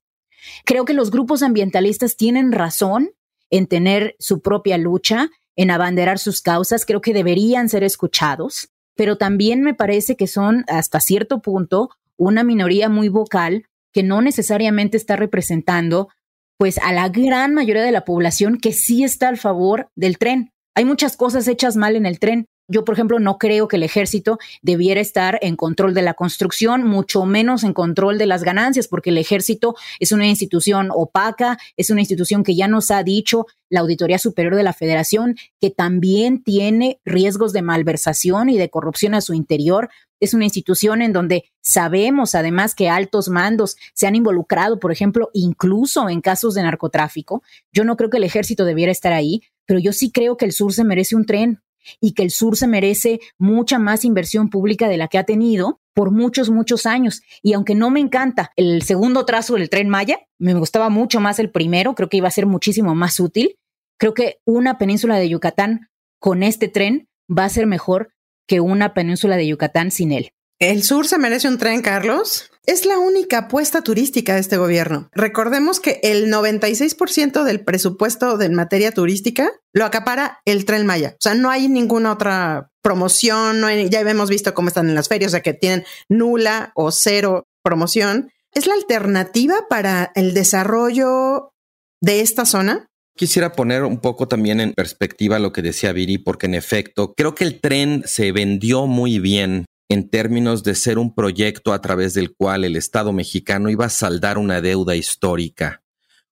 Creo 0.65 0.85
que 0.85 0.93
los 0.93 1.11
grupos 1.11 1.43
ambientalistas 1.43 2.15
tienen 2.15 2.51
razón 2.51 3.11
en 3.49 3.67
tener 3.67 4.15
su 4.19 4.41
propia 4.41 4.77
lucha, 4.77 5.29
en 5.55 5.71
abanderar 5.71 6.19
sus 6.19 6.41
causas, 6.41 6.85
creo 6.85 7.01
que 7.01 7.13
deberían 7.13 7.67
ser 7.67 7.83
escuchados, 7.83 8.69
pero 8.95 9.17
también 9.17 9.61
me 9.61 9.73
parece 9.73 10.15
que 10.15 10.27
son 10.27 10.63
hasta 10.67 10.99
cierto 10.99 11.41
punto 11.41 11.89
una 12.15 12.43
minoría 12.43 12.89
muy 12.89 13.09
vocal 13.09 13.65
que 13.93 14.03
no 14.03 14.21
necesariamente 14.21 14.97
está 14.97 15.15
representando 15.15 16.09
pues 16.57 16.77
a 16.79 16.91
la 16.91 17.07
gran 17.07 17.53
mayoría 17.53 17.83
de 17.83 17.91
la 17.91 18.03
población 18.03 18.57
que 18.57 18.73
sí 18.73 19.03
está 19.03 19.29
al 19.29 19.37
favor 19.37 19.89
del 19.95 20.17
tren. 20.17 20.51
Hay 20.75 20.83
muchas 20.83 21.15
cosas 21.15 21.47
hechas 21.47 21.77
mal 21.77 21.95
en 21.95 22.05
el 22.05 22.19
tren, 22.19 22.47
yo, 22.69 22.85
por 22.85 22.93
ejemplo, 22.93 23.19
no 23.19 23.37
creo 23.37 23.67
que 23.67 23.77
el 23.77 23.83
ejército 23.83 24.37
debiera 24.61 25.01
estar 25.01 25.39
en 25.41 25.55
control 25.55 25.93
de 25.93 26.03
la 26.03 26.13
construcción, 26.13 26.83
mucho 26.83 27.25
menos 27.25 27.63
en 27.63 27.73
control 27.73 28.17
de 28.19 28.27
las 28.27 28.43
ganancias, 28.43 28.87
porque 28.87 29.09
el 29.09 29.17
ejército 29.17 29.75
es 29.99 30.11
una 30.11 30.27
institución 30.27 30.89
opaca, 30.93 31.57
es 31.77 31.89
una 31.89 32.01
institución 32.01 32.43
que 32.43 32.55
ya 32.55 32.67
nos 32.67 32.91
ha 32.91 33.03
dicho 33.03 33.47
la 33.69 33.81
Auditoría 33.81 34.19
Superior 34.19 34.55
de 34.55 34.63
la 34.63 34.73
Federación 34.73 35.35
que 35.59 35.71
también 35.71 36.43
tiene 36.43 36.99
riesgos 37.05 37.53
de 37.53 37.61
malversación 37.61 38.49
y 38.49 38.57
de 38.57 38.69
corrupción 38.69 39.13
a 39.13 39.21
su 39.21 39.33
interior. 39.33 39.89
Es 40.19 40.33
una 40.33 40.45
institución 40.45 41.01
en 41.01 41.13
donde 41.13 41.45
sabemos 41.61 42.35
además 42.35 42.75
que 42.75 42.89
altos 42.89 43.29
mandos 43.29 43.77
se 43.93 44.05
han 44.05 44.15
involucrado, 44.15 44.79
por 44.79 44.91
ejemplo, 44.91 45.29
incluso 45.33 46.09
en 46.09 46.21
casos 46.21 46.53
de 46.53 46.63
narcotráfico. 46.63 47.41
Yo 47.71 47.83
no 47.83 47.95
creo 47.95 48.09
que 48.09 48.17
el 48.17 48.23
ejército 48.23 48.65
debiera 48.65 48.91
estar 48.91 49.13
ahí, 49.13 49.41
pero 49.65 49.79
yo 49.79 49.93
sí 49.93 50.11
creo 50.11 50.37
que 50.37 50.45
el 50.45 50.51
sur 50.51 50.73
se 50.73 50.83
merece 50.83 51.15
un 51.15 51.25
tren, 51.25 51.61
y 51.99 52.13
que 52.13 52.23
el 52.23 52.31
sur 52.31 52.57
se 52.57 52.67
merece 52.67 53.19
mucha 53.37 53.79
más 53.79 54.05
inversión 54.05 54.49
pública 54.49 54.87
de 54.87 54.97
la 54.97 55.07
que 55.07 55.17
ha 55.17 55.23
tenido 55.23 55.79
por 55.93 56.11
muchos, 56.11 56.49
muchos 56.49 56.85
años. 56.85 57.21
Y 57.41 57.53
aunque 57.53 57.75
no 57.75 57.89
me 57.89 57.99
encanta 57.99 58.51
el 58.55 58.81
segundo 58.83 59.25
trazo 59.25 59.55
del 59.55 59.69
tren 59.69 59.89
Maya, 59.89 60.19
me 60.37 60.53
gustaba 60.53 60.89
mucho 60.89 61.19
más 61.19 61.39
el 61.39 61.51
primero, 61.51 61.95
creo 61.95 62.09
que 62.09 62.17
iba 62.17 62.27
a 62.27 62.31
ser 62.31 62.45
muchísimo 62.45 62.95
más 62.95 63.19
útil. 63.19 63.57
Creo 63.97 64.13
que 64.13 64.39
una 64.45 64.77
península 64.77 65.17
de 65.17 65.29
Yucatán 65.29 65.89
con 66.19 66.43
este 66.43 66.67
tren 66.67 67.09
va 67.29 67.45
a 67.45 67.49
ser 67.49 67.67
mejor 67.67 68.13
que 68.47 68.61
una 68.61 68.93
península 68.93 69.37
de 69.37 69.47
Yucatán 69.47 69.91
sin 69.91 70.11
él. 70.11 70.31
¿El 70.59 70.83
sur 70.83 71.07
se 71.07 71.17
merece 71.17 71.47
un 71.47 71.57
tren, 71.57 71.81
Carlos? 71.81 72.51
Es 72.69 72.85
la 72.85 72.99
única 72.99 73.39
apuesta 73.39 73.81
turística 73.81 74.35
de 74.35 74.41
este 74.41 74.57
gobierno. 74.57 75.09
Recordemos 75.11 75.79
que 75.79 75.99
el 76.03 76.31
96% 76.31 77.43
del 77.43 77.61
presupuesto 77.61 78.37
de 78.37 78.49
materia 78.49 78.91
turística 78.91 79.51
lo 79.73 79.85
acapara 79.85 80.39
el 80.45 80.65
tren 80.65 80.85
Maya. 80.85 81.15
O 81.15 81.19
sea, 81.19 81.33
no 81.33 81.49
hay 81.49 81.67
ninguna 81.67 82.11
otra 82.11 82.69
promoción, 82.83 83.63
ya 83.89 84.01
hemos 84.01 84.29
visto 84.29 84.53
cómo 84.53 84.67
están 84.67 84.87
en 84.87 84.93
las 84.93 85.07
ferias, 85.07 85.29
o 85.29 85.33
sea, 85.33 85.41
que 85.41 85.55
tienen 85.55 85.83
nula 86.09 86.71
o 86.75 86.91
cero 86.91 87.47
promoción. 87.63 88.29
¿Es 88.53 88.67
la 88.67 88.75
alternativa 88.75 89.65
para 89.67 90.11
el 90.13 90.35
desarrollo 90.35 91.55
de 92.01 92.21
esta 92.21 92.45
zona? 92.45 92.85
Quisiera 93.17 93.53
poner 93.53 93.83
un 93.83 93.99
poco 93.99 94.27
también 94.27 94.59
en 94.59 94.73
perspectiva 94.73 95.39
lo 95.39 95.51
que 95.51 95.63
decía 95.63 95.91
Viri, 95.91 96.19
porque 96.19 96.45
en 96.45 96.53
efecto 96.53 97.15
creo 97.17 97.33
que 97.33 97.45
el 97.45 97.61
tren 97.61 98.03
se 98.05 98.31
vendió 98.31 98.85
muy 98.85 99.17
bien 99.17 99.65
en 99.89 100.07
términos 100.07 100.63
de 100.63 100.75
ser 100.75 100.99
un 100.99 101.15
proyecto 101.15 101.73
a 101.73 101.81
través 101.81 102.13
del 102.13 102.33
cual 102.35 102.63
el 102.63 102.75
Estado 102.75 103.11
mexicano 103.11 103.69
iba 103.69 103.85
a 103.85 103.89
saldar 103.89 104.37
una 104.37 104.61
deuda 104.61 104.95
histórica 104.95 105.81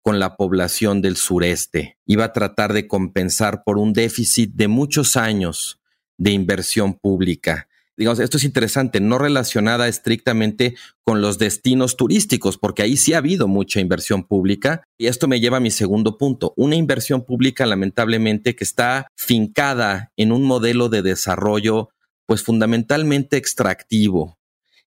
con 0.00 0.18
la 0.18 0.36
población 0.36 1.00
del 1.00 1.16
sureste, 1.16 1.98
iba 2.06 2.24
a 2.24 2.32
tratar 2.32 2.72
de 2.72 2.88
compensar 2.88 3.62
por 3.62 3.78
un 3.78 3.92
déficit 3.92 4.52
de 4.54 4.68
muchos 4.68 5.16
años 5.16 5.80
de 6.18 6.32
inversión 6.32 6.94
pública. 6.94 7.68
Digamos, 7.96 8.18
esto 8.20 8.38
es 8.38 8.44
interesante, 8.44 9.00
no 9.00 9.18
relacionada 9.18 9.86
estrictamente 9.86 10.74
con 11.04 11.20
los 11.20 11.38
destinos 11.38 11.96
turísticos, 11.96 12.56
porque 12.56 12.82
ahí 12.82 12.96
sí 12.96 13.12
ha 13.12 13.18
habido 13.18 13.48
mucha 13.48 13.80
inversión 13.80 14.24
pública. 14.24 14.82
Y 14.98 15.06
esto 15.06 15.28
me 15.28 15.40
lleva 15.40 15.58
a 15.58 15.60
mi 15.60 15.70
segundo 15.70 16.16
punto, 16.16 16.54
una 16.56 16.74
inversión 16.74 17.24
pública 17.24 17.66
lamentablemente 17.66 18.56
que 18.56 18.64
está 18.64 19.06
fincada 19.14 20.10
en 20.16 20.32
un 20.32 20.42
modelo 20.42 20.88
de 20.88 21.02
desarrollo 21.02 21.90
pues 22.32 22.44
fundamentalmente 22.44 23.36
extractivo 23.36 24.38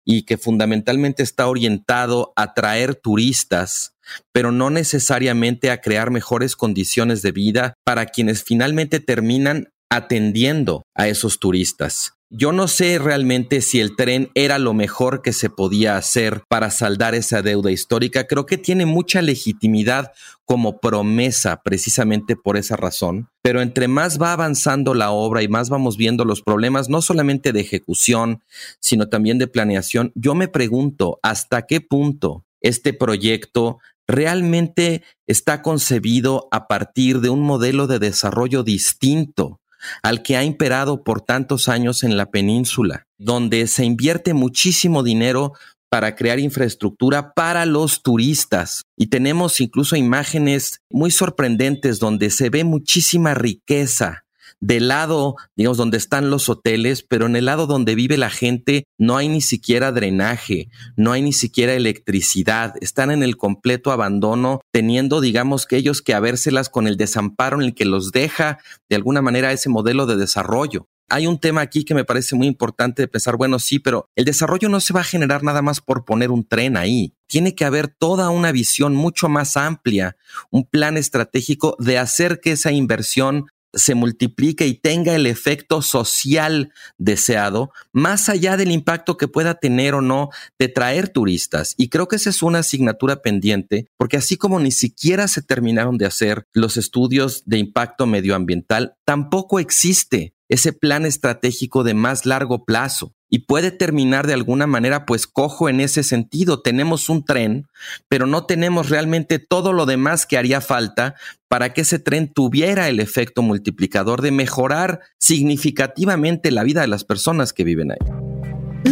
y 0.03 0.23
que 0.23 0.35
fundamentalmente 0.35 1.21
está 1.21 1.45
orientado 1.45 2.33
a 2.35 2.41
atraer 2.41 2.95
turistas, 2.95 3.93
pero 4.31 4.51
no 4.51 4.71
necesariamente 4.71 5.69
a 5.69 5.79
crear 5.79 6.09
mejores 6.09 6.55
condiciones 6.55 7.21
de 7.21 7.31
vida 7.31 7.75
para 7.83 8.07
quienes 8.07 8.43
finalmente 8.43 8.99
terminan 8.99 9.69
atendiendo 9.91 10.81
a 10.95 11.07
esos 11.07 11.37
turistas. 11.37 12.14
Yo 12.31 12.51
no 12.51 12.67
sé 12.67 12.97
realmente 12.97 13.61
si 13.61 13.79
el 13.79 13.95
tren 13.95 14.31
era 14.33 14.57
lo 14.57 14.73
mejor 14.73 15.21
que 15.21 15.31
se 15.31 15.51
podía 15.51 15.95
hacer 15.95 16.41
para 16.49 16.71
saldar 16.71 17.13
esa 17.13 17.43
deuda 17.43 17.69
histórica. 17.69 18.25
Creo 18.25 18.47
que 18.47 18.57
tiene 18.57 18.87
mucha 18.87 19.21
legitimidad 19.21 20.11
como 20.43 20.79
promesa 20.79 21.61
precisamente 21.63 22.35
por 22.35 22.57
esa 22.57 22.77
razón. 22.77 23.29
Pero 23.43 23.61
entre 23.61 23.87
más 23.87 24.19
va 24.19 24.33
avanzando 24.33 24.95
la 24.95 25.11
obra 25.11 25.43
y 25.43 25.47
más 25.47 25.69
vamos 25.69 25.97
viendo 25.97 26.25
los 26.25 26.41
problemas, 26.41 26.89
no 26.89 27.03
solamente 27.03 27.53
de 27.53 27.61
ejecución, 27.61 28.41
sino 28.79 29.07
también 29.07 29.37
de 29.37 29.47
planeación, 29.47 30.11
yo 30.15 30.33
me 30.33 30.47
pregunto 30.47 31.19
hasta 31.21 31.67
qué 31.67 31.79
punto 31.79 32.43
este 32.59 32.93
proyecto 32.93 33.77
realmente 34.07 35.03
está 35.27 35.61
concebido 35.61 36.47
a 36.51 36.67
partir 36.67 37.21
de 37.21 37.29
un 37.29 37.41
modelo 37.41 37.85
de 37.85 37.99
desarrollo 37.99 38.63
distinto 38.63 39.59
al 40.03 40.21
que 40.23 40.37
ha 40.37 40.43
imperado 40.43 41.03
por 41.03 41.21
tantos 41.21 41.69
años 41.69 42.03
en 42.03 42.17
la 42.17 42.31
península, 42.31 43.05
donde 43.17 43.67
se 43.67 43.85
invierte 43.85 44.33
muchísimo 44.33 45.03
dinero 45.03 45.53
para 45.89 46.15
crear 46.15 46.39
infraestructura 46.39 47.33
para 47.33 47.65
los 47.65 48.01
turistas. 48.01 48.83
Y 48.97 49.07
tenemos 49.07 49.61
incluso 49.61 49.95
imágenes 49.95 50.81
muy 50.89 51.11
sorprendentes 51.11 51.99
donde 51.99 52.31
se 52.31 52.49
ve 52.49 52.63
muchísima 52.63 53.33
riqueza 53.33 54.24
del 54.59 54.87
lado, 54.87 55.35
digamos, 55.55 55.77
donde 55.77 55.97
están 55.97 56.29
los 56.29 56.49
hoteles, 56.49 57.03
pero 57.03 57.25
en 57.25 57.35
el 57.35 57.45
lado 57.45 57.67
donde 57.67 57.95
vive 57.95 58.17
la 58.17 58.29
gente 58.29 58.85
no 58.97 59.17
hay 59.17 59.27
ni 59.27 59.41
siquiera 59.41 59.91
drenaje, 59.91 60.69
no 60.95 61.11
hay 61.11 61.21
ni 61.21 61.33
siquiera 61.33 61.73
electricidad, 61.73 62.73
están 62.81 63.11
en 63.11 63.23
el 63.23 63.37
completo 63.37 63.91
abandono, 63.91 64.61
teniendo, 64.71 65.21
digamos, 65.21 65.65
que 65.65 65.77
ellos 65.77 66.01
que 66.01 66.13
habérselas 66.13 66.69
con 66.69 66.87
el 66.87 66.97
desamparo 66.97 67.57
en 67.57 67.67
el 67.67 67.75
que 67.75 67.85
los 67.85 68.11
deja 68.11 68.59
de 68.89 68.95
alguna 68.95 69.21
manera 69.21 69.51
ese 69.51 69.69
modelo 69.69 70.05
de 70.05 70.17
desarrollo. 70.17 70.87
Hay 71.07 71.27
un 71.27 71.39
tema 71.39 71.61
aquí 71.61 71.85
que 71.85 71.93
me 71.93 72.03
parece 72.03 72.35
muy 72.35 72.47
importante 72.47 73.03
de 73.03 73.07
pensar, 73.07 73.37
bueno, 73.37 73.59
sí, 73.59 73.77
pero 73.77 74.09
el 74.15 74.25
desarrollo 74.25 74.69
no 74.69 74.79
se 74.79 74.91
va 74.91 75.01
a 75.01 75.05
generar 75.05 75.43
nada 75.43 75.61
más 75.61 75.79
por 75.79 76.03
poner 76.03 76.31
un 76.31 76.47
tren 76.47 76.77
ahí. 76.77 77.13
Tiene 77.27 77.53
que 77.53 77.63
haber 77.63 77.89
toda 77.89 78.29
una 78.29 78.51
visión 78.51 78.95
mucho 78.95 79.29
más 79.29 79.55
amplia, 79.55 80.17
un 80.49 80.65
plan 80.65 80.97
estratégico 80.97 81.75
de 81.77 81.99
hacer 81.99 82.39
que 82.39 82.53
esa 82.53 82.71
inversión 82.71 83.45
se 83.75 83.93
multiplique 83.93 84.65
y 84.65 84.73
tenga 84.73 85.15
el 85.15 85.27
efecto 85.27 85.81
social 85.81 86.71
deseado, 86.97 87.71
más 87.91 88.29
allá 88.29 88.57
del 88.57 88.71
impacto 88.71 89.17
que 89.17 89.27
pueda 89.27 89.55
tener 89.55 89.93
o 89.93 90.01
no 90.01 90.29
de 90.57 90.69
traer 90.69 91.09
turistas. 91.09 91.75
Y 91.77 91.89
creo 91.89 92.07
que 92.07 92.15
esa 92.15 92.29
es 92.29 92.41
una 92.41 92.59
asignatura 92.59 93.21
pendiente, 93.21 93.87
porque 93.97 94.17
así 94.17 94.37
como 94.37 94.59
ni 94.59 94.71
siquiera 94.71 95.27
se 95.27 95.41
terminaron 95.41 95.97
de 95.97 96.05
hacer 96.05 96.47
los 96.53 96.77
estudios 96.77 97.43
de 97.45 97.57
impacto 97.57 98.07
medioambiental, 98.07 98.95
tampoco 99.05 99.59
existe 99.59 100.33
ese 100.47 100.73
plan 100.73 101.05
estratégico 101.05 101.83
de 101.83 101.93
más 101.93 102.25
largo 102.25 102.65
plazo 102.65 103.14
y 103.29 103.39
puede 103.39 103.71
terminar 103.71 104.27
de 104.27 104.33
alguna 104.33 104.67
manera 104.67 105.05
pues 105.05 105.27
cojo 105.27 105.69
en 105.69 105.79
ese 105.79 106.03
sentido. 106.03 106.61
Tenemos 106.61 107.09
un 107.09 107.25
tren, 107.25 107.67
pero 108.07 108.27
no 108.27 108.45
tenemos 108.45 108.89
realmente 108.89 109.39
todo 109.39 109.73
lo 109.73 109.85
demás 109.85 110.25
que 110.25 110.37
haría 110.37 110.61
falta 110.61 111.15
para 111.47 111.73
que 111.73 111.81
ese 111.81 111.99
tren 111.99 112.31
tuviera 112.31 112.87
el 112.89 112.99
efecto 112.99 113.41
multiplicador 113.41 114.21
de 114.21 114.31
mejorar 114.31 115.01
significativamente 115.19 116.51
la 116.51 116.63
vida 116.63 116.81
de 116.81 116.87
las 116.87 117.03
personas 117.03 117.53
que 117.53 117.63
viven 117.63 117.91
ahí 117.91 118.24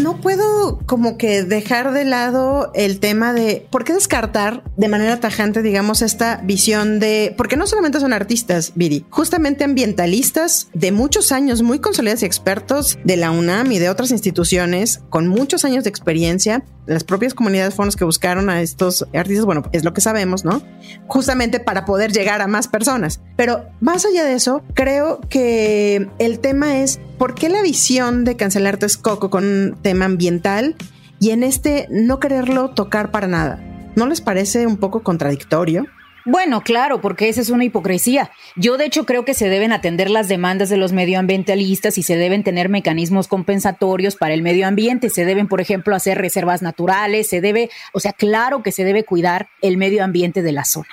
no 0.02 0.20
puedo 0.20 0.80
como 0.86 1.18
que 1.18 1.44
dejar 1.44 1.94
de 1.94 2.06
lado 2.06 2.72
el 2.74 3.00
tema 3.00 3.34
de 3.34 3.66
por 3.70 3.84
qué 3.84 3.94
descartar 3.94 4.64
de 4.76 4.88
manera 4.88 5.20
tajante, 5.20 5.62
digamos, 5.62 6.02
esta 6.02 6.42
visión 6.44 7.00
de, 7.00 7.34
porque 7.38 7.56
no 7.56 7.68
solamente 7.68 8.00
son 8.00 8.14
artistas, 8.14 8.74
Viri, 8.76 9.06
justamente 9.10 9.64
ambientalistas 9.64 10.70
de 10.74 10.92
muchos 10.92 11.32
años, 11.32 11.62
muy 11.62 11.80
consolidados 11.80 12.24
y 12.24 12.26
expertos 12.26 12.98
de 13.04 13.18
la 13.18 13.32
UNAM 13.32 13.72
y 13.72 13.80
de 13.80 13.90
otras 13.90 14.12
instituciones 14.12 15.02
con 15.10 15.28
muchos 15.28 15.66
años 15.66 15.84
de 15.84 15.90
experiencia, 15.90 16.64
las 16.86 17.04
propias 17.04 17.34
comunidades 17.34 17.76
fueron 17.76 17.88
los 17.88 17.96
que 17.96 18.06
buscaron 18.06 18.50
a 18.50 18.62
estos 18.62 19.06
artistas, 19.14 19.46
bueno, 19.46 19.64
es 19.72 19.84
lo 19.84 19.94
que 19.94 20.02
sabemos, 20.02 20.44
¿no? 20.44 20.62
Justamente 21.08 21.60
para 21.60 21.86
poder 21.86 22.12
llegar 22.12 22.42
a 22.42 22.48
más 22.48 22.68
personas. 22.68 23.22
Pero 23.36 23.66
más 23.80 24.06
allá 24.06 24.24
de 24.24 24.34
eso, 24.34 24.64
creo 24.74 25.22
que 25.30 26.10
el 26.20 26.40
tema 26.40 26.80
es 26.80 27.00
por 27.18 27.36
qué 27.36 27.50
la 27.50 27.62
visión 27.62 28.26
de 28.26 28.36
cancelar 28.36 28.78
Texcoco 28.78 29.30
con 29.30 29.46
un 29.46 29.78
tema 29.82 30.06
ambiental 30.06 30.76
y 31.20 31.32
en 31.32 31.44
este 31.44 31.88
no 31.90 32.20
quererlo 32.20 32.72
tocar 32.72 33.12
para 33.12 33.28
nada. 33.28 33.64
¿No 33.96 34.08
les 34.08 34.22
parece 34.22 34.68
un 34.68 34.78
poco 34.78 35.04
contradictorio? 35.04 35.86
Bueno, 36.26 36.62
claro, 36.62 37.02
porque 37.02 37.28
esa 37.28 37.42
es 37.42 37.50
una 37.50 37.66
hipocresía. 37.66 38.32
Yo 38.56 38.78
de 38.78 38.86
hecho 38.86 39.06
creo 39.06 39.26
que 39.26 39.34
se 39.34 39.50
deben 39.50 39.74
atender 39.74 40.10
las 40.10 40.30
demandas 40.30 40.70
de 40.70 40.78
los 40.78 40.94
medioambientalistas 40.94 41.98
y 41.98 42.04
se 42.04 42.16
deben 42.16 42.44
tener 42.44 42.70
mecanismos 42.70 43.28
compensatorios 43.28 44.16
para 44.16 44.34
el 44.34 44.42
medio 44.42 44.66
ambiente. 44.66 45.10
Se 45.10 45.26
deben, 45.26 45.50
por 45.50 45.60
ejemplo, 45.60 45.96
hacer 45.96 46.18
reservas 46.18 46.62
naturales, 46.62 47.28
se 47.28 47.42
debe, 47.42 47.70
o 47.92 48.00
sea, 48.00 48.14
claro 48.14 48.64
que 48.64 48.72
se 48.72 48.86
debe 48.86 49.04
cuidar 49.04 49.50
el 49.62 49.76
medio 49.76 50.02
ambiente 50.04 50.42
de 50.42 50.54
la 50.54 50.64
zona. 50.64 50.88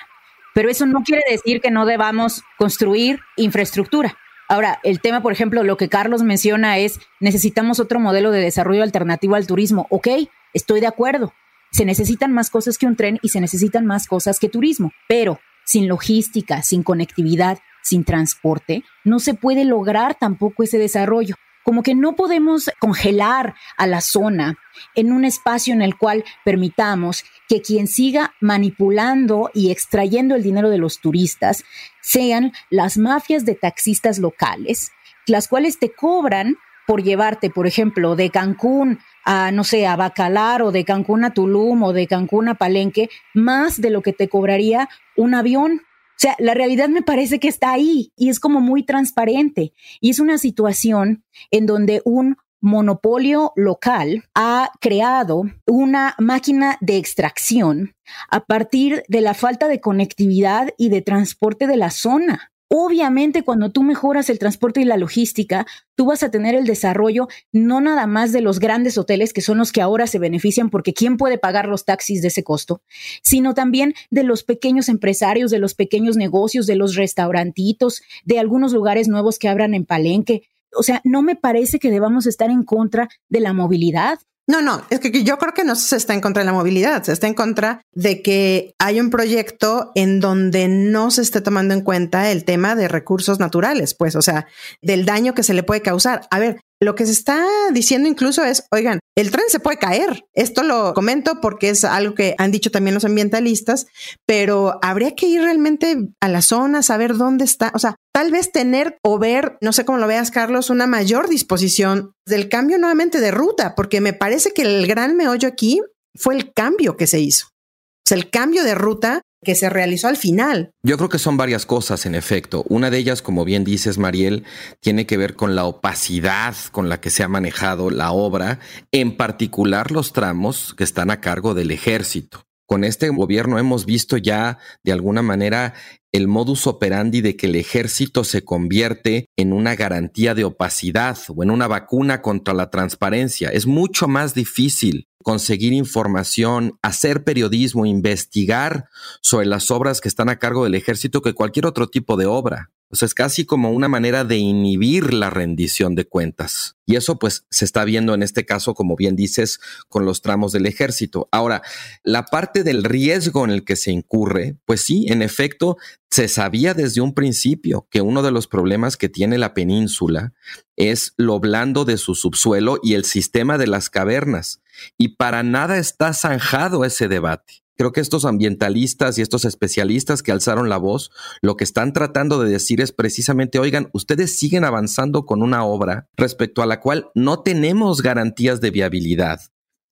Pero 0.53 0.69
eso 0.69 0.85
no 0.85 1.01
quiere 1.01 1.23
decir 1.29 1.61
que 1.61 1.71
no 1.71 1.85
debamos 1.85 2.43
construir 2.57 3.21
infraestructura. 3.37 4.17
Ahora, 4.49 4.81
el 4.83 4.99
tema, 4.99 5.21
por 5.21 5.31
ejemplo, 5.31 5.63
lo 5.63 5.77
que 5.77 5.87
Carlos 5.87 6.23
menciona 6.23 6.77
es, 6.77 6.99
necesitamos 7.21 7.79
otro 7.79 8.01
modelo 8.01 8.31
de 8.31 8.41
desarrollo 8.41 8.83
alternativo 8.83 9.35
al 9.35 9.47
turismo. 9.47 9.87
Ok, 9.89 10.09
estoy 10.53 10.81
de 10.81 10.87
acuerdo 10.87 11.33
se 11.71 11.85
necesitan 11.85 12.33
más 12.33 12.49
cosas 12.49 12.77
que 12.77 12.85
un 12.85 12.95
tren 12.95 13.19
y 13.21 13.29
se 13.29 13.41
necesitan 13.41 13.85
más 13.85 14.07
cosas 14.07 14.39
que 14.39 14.49
turismo, 14.49 14.91
pero 15.07 15.39
sin 15.65 15.87
logística, 15.87 16.61
sin 16.63 16.83
conectividad, 16.83 17.59
sin 17.81 18.03
transporte, 18.03 18.83
no 19.03 19.19
se 19.19 19.33
puede 19.33 19.65
lograr 19.65 20.15
tampoco 20.15 20.63
ese 20.63 20.77
desarrollo. 20.77 21.35
Como 21.63 21.83
que 21.83 21.93
no 21.93 22.15
podemos 22.15 22.71
congelar 22.79 23.55
a 23.77 23.85
la 23.85 24.01
zona 24.01 24.57
en 24.95 25.11
un 25.11 25.25
espacio 25.25 25.73
en 25.73 25.83
el 25.83 25.95
cual 25.95 26.23
permitamos 26.43 27.23
que 27.47 27.61
quien 27.61 27.87
siga 27.87 28.33
manipulando 28.41 29.51
y 29.53 29.69
extrayendo 29.71 30.35
el 30.35 30.41
dinero 30.41 30.71
de 30.71 30.79
los 30.79 30.99
turistas 30.99 31.63
sean 32.01 32.51
las 32.71 32.97
mafias 32.97 33.45
de 33.45 33.53
taxistas 33.53 34.17
locales, 34.17 34.91
las 35.27 35.47
cuales 35.47 35.77
te 35.77 35.93
cobran 35.93 36.57
por 36.87 37.03
llevarte, 37.03 37.49
por 37.49 37.67
ejemplo, 37.67 38.15
de 38.15 38.29
Cancún 38.29 38.99
a, 39.25 39.51
no 39.51 39.63
sé, 39.63 39.87
a 39.87 39.95
Bacalar 39.95 40.61
o 40.61 40.71
de 40.71 40.83
Cancún 40.85 41.23
a 41.23 41.33
Tulum 41.33 41.83
o 41.83 41.93
de 41.93 42.07
Cancún 42.07 42.49
a 42.49 42.55
Palenque, 42.55 43.09
más 43.33 43.79
de 43.79 43.89
lo 43.89 44.01
que 44.01 44.13
te 44.13 44.27
cobraría 44.27 44.89
un 45.15 45.33
avión. 45.33 45.81
O 45.83 46.21
sea, 46.21 46.35
la 46.39 46.53
realidad 46.53 46.89
me 46.89 47.01
parece 47.01 47.39
que 47.39 47.47
está 47.47 47.71
ahí 47.71 48.11
y 48.15 48.29
es 48.29 48.39
como 48.39 48.61
muy 48.61 48.83
transparente. 48.83 49.73
Y 49.99 50.11
es 50.11 50.19
una 50.19 50.37
situación 50.37 51.23
en 51.49 51.65
donde 51.65 52.01
un 52.05 52.37
monopolio 52.61 53.53
local 53.55 54.23
ha 54.35 54.71
creado 54.79 55.43
una 55.65 56.15
máquina 56.19 56.77
de 56.79 56.97
extracción 56.97 57.95
a 58.29 58.45
partir 58.45 59.03
de 59.07 59.21
la 59.21 59.33
falta 59.33 59.67
de 59.67 59.81
conectividad 59.81 60.69
y 60.77 60.89
de 60.89 61.01
transporte 61.01 61.65
de 61.65 61.77
la 61.77 61.89
zona. 61.89 62.50
Obviamente, 62.73 63.43
cuando 63.43 63.69
tú 63.69 63.83
mejoras 63.83 64.29
el 64.29 64.39
transporte 64.39 64.79
y 64.79 64.85
la 64.85 64.95
logística, 64.95 65.67
tú 65.95 66.05
vas 66.05 66.23
a 66.23 66.31
tener 66.31 66.55
el 66.55 66.65
desarrollo 66.65 67.27
no 67.51 67.81
nada 67.81 68.07
más 68.07 68.31
de 68.31 68.39
los 68.39 68.59
grandes 68.61 68.97
hoteles, 68.97 69.33
que 69.33 69.41
son 69.41 69.57
los 69.57 69.73
que 69.73 69.81
ahora 69.81 70.07
se 70.07 70.19
benefician 70.19 70.69
porque 70.69 70.93
¿quién 70.93 71.17
puede 71.17 71.37
pagar 71.37 71.67
los 71.67 71.83
taxis 71.83 72.21
de 72.21 72.29
ese 72.29 72.45
costo? 72.45 72.81
Sino 73.23 73.53
también 73.53 73.93
de 74.09 74.23
los 74.23 74.45
pequeños 74.45 74.87
empresarios, 74.87 75.51
de 75.51 75.59
los 75.59 75.73
pequeños 75.73 76.15
negocios, 76.15 76.65
de 76.65 76.77
los 76.77 76.95
restaurantitos, 76.95 78.03
de 78.23 78.39
algunos 78.39 78.71
lugares 78.71 79.09
nuevos 79.09 79.37
que 79.37 79.49
abran 79.49 79.73
en 79.73 79.83
Palenque. 79.83 80.43
O 80.73 80.83
sea, 80.83 81.01
no 81.03 81.21
me 81.23 81.35
parece 81.35 81.77
que 81.77 81.91
debamos 81.91 82.25
estar 82.25 82.49
en 82.49 82.63
contra 82.63 83.09
de 83.27 83.41
la 83.41 83.51
movilidad. 83.51 84.19
No, 84.51 84.61
no, 84.61 84.85
es 84.89 84.99
que 84.99 85.23
yo 85.23 85.37
creo 85.37 85.53
que 85.53 85.63
no 85.63 85.77
se 85.77 85.95
está 85.95 86.13
en 86.13 86.19
contra 86.19 86.41
de 86.41 86.45
la 86.45 86.51
movilidad, 86.51 87.03
se 87.03 87.13
está 87.13 87.25
en 87.25 87.33
contra 87.33 87.85
de 87.93 88.21
que 88.21 88.75
hay 88.79 88.99
un 88.99 89.09
proyecto 89.09 89.93
en 89.95 90.19
donde 90.19 90.67
no 90.67 91.09
se 91.09 91.21
esté 91.21 91.39
tomando 91.39 91.73
en 91.73 91.79
cuenta 91.79 92.29
el 92.29 92.43
tema 92.43 92.75
de 92.75 92.89
recursos 92.89 93.39
naturales, 93.39 93.93
pues, 93.93 94.17
o 94.17 94.21
sea, 94.21 94.47
del 94.81 95.05
daño 95.05 95.33
que 95.33 95.43
se 95.43 95.53
le 95.53 95.63
puede 95.63 95.81
causar. 95.81 96.27
A 96.31 96.39
ver, 96.39 96.59
lo 96.83 96.95
que 96.95 97.05
se 97.05 97.11
está 97.11 97.45
diciendo 97.71 98.09
incluso 98.09 98.43
es, 98.43 98.63
oigan, 98.71 98.99
el 99.15 99.29
tren 99.29 99.45
se 99.49 99.59
puede 99.59 99.77
caer. 99.77 100.25
Esto 100.33 100.63
lo 100.63 100.93
comento 100.93 101.39
porque 101.39 101.69
es 101.69 101.83
algo 101.83 102.15
que 102.15 102.33
han 102.39 102.51
dicho 102.51 102.71
también 102.71 102.95
los 102.95 103.05
ambientalistas, 103.05 103.85
pero 104.25 104.79
habría 104.81 105.15
que 105.15 105.27
ir 105.27 105.41
realmente 105.41 106.09
a 106.19 106.27
la 106.27 106.41
zona, 106.41 106.81
saber 106.81 107.15
dónde 107.17 107.45
está, 107.45 107.71
o 107.75 107.79
sea, 107.79 107.95
tal 108.13 108.31
vez 108.31 108.51
tener 108.51 108.97
o 109.03 109.19
ver, 109.19 109.57
no 109.61 109.73
sé 109.73 109.85
cómo 109.85 109.99
lo 109.99 110.07
veas, 110.07 110.31
Carlos, 110.31 110.71
una 110.71 110.87
mayor 110.87 111.29
disposición 111.29 112.13
del 112.25 112.49
cambio 112.49 112.79
nuevamente 112.79 113.19
de 113.19 113.31
ruta, 113.31 113.75
porque 113.75 114.01
me 114.01 114.13
parece 114.13 114.51
que 114.51 114.63
el 114.63 114.87
gran 114.87 115.15
meollo 115.15 115.47
aquí 115.47 115.81
fue 116.15 116.35
el 116.35 116.51
cambio 116.51 116.97
que 116.97 117.07
se 117.07 117.19
hizo. 117.19 117.47
O 117.47 118.07
sea, 118.07 118.17
el 118.17 118.31
cambio 118.31 118.63
de 118.63 118.75
ruta 118.75 119.21
que 119.43 119.55
se 119.55 119.69
realizó 119.69 120.07
al 120.07 120.17
final. 120.17 120.71
Yo 120.83 120.97
creo 120.97 121.09
que 121.09 121.19
son 121.19 121.37
varias 121.37 121.65
cosas, 121.65 122.05
en 122.05 122.15
efecto. 122.15 122.63
Una 122.69 122.89
de 122.89 122.97
ellas, 122.97 123.21
como 123.21 123.43
bien 123.45 123.63
dices, 123.63 123.97
Mariel, 123.97 124.43
tiene 124.79 125.05
que 125.05 125.17
ver 125.17 125.35
con 125.35 125.55
la 125.55 125.65
opacidad 125.65 126.55
con 126.71 126.89
la 126.89 127.01
que 127.01 127.09
se 127.09 127.23
ha 127.23 127.27
manejado 127.27 127.89
la 127.89 128.11
obra, 128.11 128.59
en 128.91 129.17
particular 129.17 129.91
los 129.91 130.13
tramos 130.13 130.73
que 130.75 130.83
están 130.83 131.11
a 131.11 131.21
cargo 131.21 131.53
del 131.53 131.71
ejército. 131.71 132.43
Con 132.67 132.85
este 132.85 133.09
gobierno 133.09 133.59
hemos 133.59 133.85
visto 133.85 134.15
ya, 134.15 134.57
de 134.85 134.93
alguna 134.93 135.21
manera, 135.21 135.73
el 136.13 136.29
modus 136.29 136.67
operandi 136.67 137.19
de 137.19 137.35
que 137.35 137.47
el 137.47 137.55
ejército 137.55 138.23
se 138.23 138.45
convierte 138.45 139.25
en 139.35 139.51
una 139.51 139.75
garantía 139.75 140.35
de 140.35 140.45
opacidad 140.45 141.17
o 141.27 141.43
en 141.43 141.51
una 141.51 141.67
vacuna 141.67 142.21
contra 142.21 142.53
la 142.53 142.69
transparencia. 142.69 143.49
Es 143.49 143.65
mucho 143.65 144.07
más 144.07 144.33
difícil 144.33 145.07
conseguir 145.21 145.73
información, 145.73 146.77
hacer 146.81 147.23
periodismo, 147.23 147.85
investigar 147.85 148.89
sobre 149.21 149.45
las 149.45 149.71
obras 149.71 150.01
que 150.01 150.07
están 150.07 150.29
a 150.29 150.39
cargo 150.39 150.63
del 150.63 150.75
ejército 150.75 151.21
que 151.21 151.33
cualquier 151.33 151.65
otro 151.65 151.87
tipo 151.87 152.17
de 152.17 152.25
obra. 152.25 152.71
O 152.91 152.95
sea, 152.95 153.05
es 153.05 153.13
casi 153.13 153.45
como 153.45 153.71
una 153.71 153.87
manera 153.87 154.25
de 154.25 154.37
inhibir 154.37 155.13
la 155.13 155.29
rendición 155.29 155.95
de 155.95 156.05
cuentas. 156.05 156.75
Y 156.85 156.97
eso 156.97 157.17
pues 157.17 157.45
se 157.49 157.63
está 157.63 157.85
viendo 157.85 158.13
en 158.13 158.21
este 158.21 158.45
caso, 158.45 158.73
como 158.73 158.97
bien 158.97 159.15
dices, 159.15 159.59
con 159.87 160.05
los 160.05 160.21
tramos 160.21 160.51
del 160.51 160.65
ejército. 160.65 161.29
Ahora, 161.31 161.61
la 162.03 162.25
parte 162.25 162.63
del 162.63 162.83
riesgo 162.83 163.45
en 163.45 163.51
el 163.51 163.63
que 163.63 163.77
se 163.77 163.91
incurre, 163.91 164.57
pues 164.65 164.81
sí, 164.81 165.05
en 165.07 165.21
efecto, 165.21 165.77
se 166.09 166.27
sabía 166.27 166.73
desde 166.73 166.99
un 166.99 167.13
principio 167.13 167.87
que 167.89 168.01
uno 168.01 168.23
de 168.23 168.31
los 168.31 168.47
problemas 168.47 168.97
que 168.97 169.07
tiene 169.07 169.37
la 169.37 169.53
península 169.53 170.33
es 170.75 171.13
lo 171.15 171.39
blando 171.39 171.85
de 171.85 171.97
su 171.97 172.13
subsuelo 172.15 172.77
y 172.83 172.95
el 172.95 173.05
sistema 173.05 173.57
de 173.57 173.67
las 173.67 173.89
cavernas. 173.89 174.61
Y 174.97 175.15
para 175.15 175.43
nada 175.43 175.77
está 175.77 176.13
zanjado 176.13 176.83
ese 176.83 177.07
debate. 177.07 177.63
Creo 177.81 177.93
que 177.93 178.01
estos 178.01 178.25
ambientalistas 178.25 179.17
y 179.17 179.23
estos 179.23 179.43
especialistas 179.43 180.21
que 180.21 180.31
alzaron 180.31 180.69
la 180.69 180.77
voz, 180.77 181.09
lo 181.41 181.55
que 181.55 181.63
están 181.63 181.93
tratando 181.93 182.39
de 182.39 182.47
decir 182.47 182.79
es 182.79 182.91
precisamente, 182.91 183.57
oigan, 183.57 183.89
ustedes 183.91 184.37
siguen 184.37 184.65
avanzando 184.65 185.25
con 185.25 185.41
una 185.41 185.65
obra 185.65 186.07
respecto 186.15 186.61
a 186.61 186.67
la 186.67 186.79
cual 186.79 187.09
no 187.15 187.41
tenemos 187.41 188.03
garantías 188.03 188.61
de 188.61 188.69
viabilidad 188.69 189.41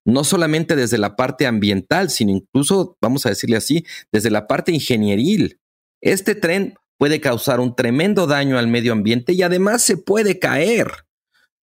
no 0.05 0.23
solamente 0.23 0.75
desde 0.75 0.99
la 0.99 1.15
parte 1.15 1.47
ambiental, 1.47 2.11
sino 2.11 2.31
incluso, 2.31 2.95
vamos 3.01 3.25
a 3.25 3.29
decirle 3.29 3.57
así, 3.57 3.83
desde 4.11 4.29
la 4.29 4.45
parte 4.45 4.71
ingenieril. 4.71 5.59
Este 5.99 6.35
tren 6.35 6.75
puede 6.99 7.19
causar 7.19 7.59
un 7.59 7.75
tremendo 7.75 8.27
daño 8.27 8.59
al 8.59 8.67
medio 8.67 8.93
ambiente 8.93 9.33
y 9.33 9.41
además 9.41 9.81
se 9.81 9.97
puede 9.97 10.37
caer. 10.37 10.91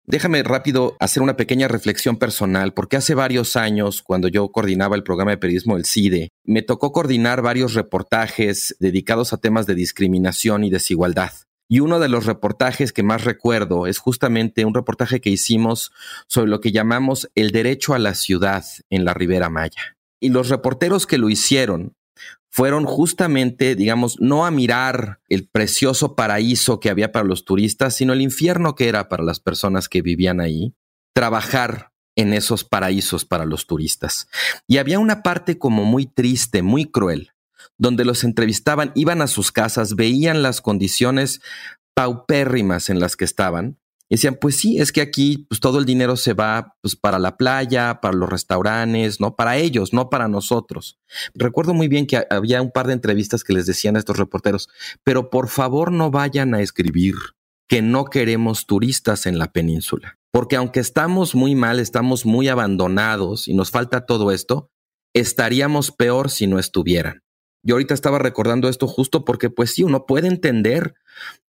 Déjame 0.05 0.43
rápido 0.43 0.97
hacer 0.99 1.23
una 1.23 1.37
pequeña 1.37 1.69
reflexión 1.69 2.17
personal, 2.17 2.73
porque 2.73 2.97
hace 2.97 3.15
varios 3.15 3.55
años, 3.55 4.01
cuando 4.01 4.27
yo 4.27 4.49
coordinaba 4.49 4.97
el 4.97 5.03
programa 5.03 5.31
de 5.31 5.37
periodismo 5.37 5.75
del 5.75 5.85
CIDE, 5.85 6.29
me 6.43 6.61
tocó 6.61 6.91
coordinar 6.91 7.41
varios 7.41 7.73
reportajes 7.73 8.75
dedicados 8.79 9.31
a 9.31 9.37
temas 9.37 9.65
de 9.65 9.75
discriminación 9.75 10.65
y 10.65 10.69
desigualdad. 10.69 11.31
Y 11.69 11.79
uno 11.79 12.01
de 12.01 12.09
los 12.09 12.25
reportajes 12.25 12.91
que 12.91 13.01
más 13.01 13.23
recuerdo 13.23 13.87
es 13.87 13.97
justamente 13.97 14.65
un 14.65 14.73
reportaje 14.73 15.21
que 15.21 15.29
hicimos 15.29 15.93
sobre 16.27 16.49
lo 16.49 16.59
que 16.59 16.73
llamamos 16.73 17.31
el 17.33 17.51
derecho 17.51 17.93
a 17.93 17.99
la 17.99 18.13
ciudad 18.13 18.65
en 18.89 19.05
la 19.05 19.13
Ribera 19.13 19.49
Maya. 19.49 19.95
Y 20.19 20.29
los 20.29 20.49
reporteros 20.49 21.07
que 21.07 21.17
lo 21.17 21.29
hicieron 21.29 21.95
fueron 22.49 22.85
justamente, 22.85 23.75
digamos, 23.75 24.19
no 24.19 24.45
a 24.45 24.51
mirar 24.51 25.21
el 25.27 25.47
precioso 25.47 26.15
paraíso 26.15 26.79
que 26.79 26.91
había 26.91 27.11
para 27.11 27.25
los 27.25 27.45
turistas, 27.45 27.95
sino 27.95 28.13
el 28.13 28.21
infierno 28.21 28.75
que 28.75 28.87
era 28.87 29.09
para 29.09 29.23
las 29.23 29.39
personas 29.39 29.89
que 29.89 30.03
vivían 30.03 30.39
ahí, 30.39 30.75
trabajar 31.15 31.91
en 32.15 32.33
esos 32.33 32.63
paraísos 32.63 33.25
para 33.25 33.45
los 33.45 33.65
turistas. 33.65 34.27
Y 34.67 34.77
había 34.77 34.99
una 34.99 35.23
parte 35.23 35.57
como 35.57 35.83
muy 35.83 36.05
triste, 36.05 36.61
muy 36.61 36.85
cruel, 36.85 37.31
donde 37.77 38.05
los 38.05 38.23
entrevistaban, 38.23 38.91
iban 38.93 39.21
a 39.21 39.27
sus 39.27 39.51
casas, 39.51 39.95
veían 39.95 40.43
las 40.43 40.61
condiciones 40.61 41.41
paupérrimas 41.95 42.89
en 42.89 42.99
las 42.99 43.15
que 43.15 43.25
estaban 43.25 43.79
decían, 44.15 44.37
pues 44.39 44.59
sí, 44.59 44.79
es 44.79 44.91
que 44.91 45.01
aquí 45.01 45.45
pues, 45.49 45.59
todo 45.59 45.79
el 45.79 45.85
dinero 45.85 46.15
se 46.15 46.33
va 46.33 46.75
pues, 46.81 46.95
para 46.95 47.19
la 47.19 47.37
playa, 47.37 47.99
para 48.01 48.15
los 48.15 48.29
restaurantes, 48.29 49.19
¿no? 49.19 49.35
Para 49.35 49.57
ellos, 49.57 49.93
no 49.93 50.09
para 50.09 50.27
nosotros. 50.27 50.99
Recuerdo 51.33 51.73
muy 51.73 51.87
bien 51.87 52.07
que 52.07 52.25
había 52.29 52.61
un 52.61 52.71
par 52.71 52.87
de 52.87 52.93
entrevistas 52.93 53.43
que 53.43 53.53
les 53.53 53.65
decían 53.65 53.95
a 53.95 53.99
estos 53.99 54.17
reporteros, 54.17 54.69
pero 55.03 55.29
por 55.29 55.47
favor 55.49 55.91
no 55.91 56.11
vayan 56.11 56.53
a 56.53 56.61
escribir 56.61 57.15
que 57.67 57.81
no 57.81 58.05
queremos 58.05 58.65
turistas 58.65 59.25
en 59.25 59.37
la 59.37 59.51
península. 59.51 60.17
porque 60.31 60.55
aunque 60.55 60.79
estamos 60.79 61.35
muy 61.35 61.53
mal, 61.53 61.79
estamos 61.79 62.25
muy 62.25 62.47
abandonados 62.47 63.47
y 63.47 63.53
nos 63.53 63.69
falta 63.69 64.07
todo 64.07 64.31
esto, 64.31 64.71
estaríamos 65.13 65.91
peor 65.91 66.31
si 66.31 66.47
no 66.47 66.57
estuvieran. 66.57 67.21
Yo 67.63 67.75
ahorita 67.75 67.93
estaba 67.93 68.19
recordando 68.19 68.67
esto 68.67 68.87
justo 68.87 69.23
porque 69.25 69.49
pues 69.49 69.71
sí, 69.73 69.83
uno 69.83 70.05
puede 70.05 70.27
entender 70.27 70.95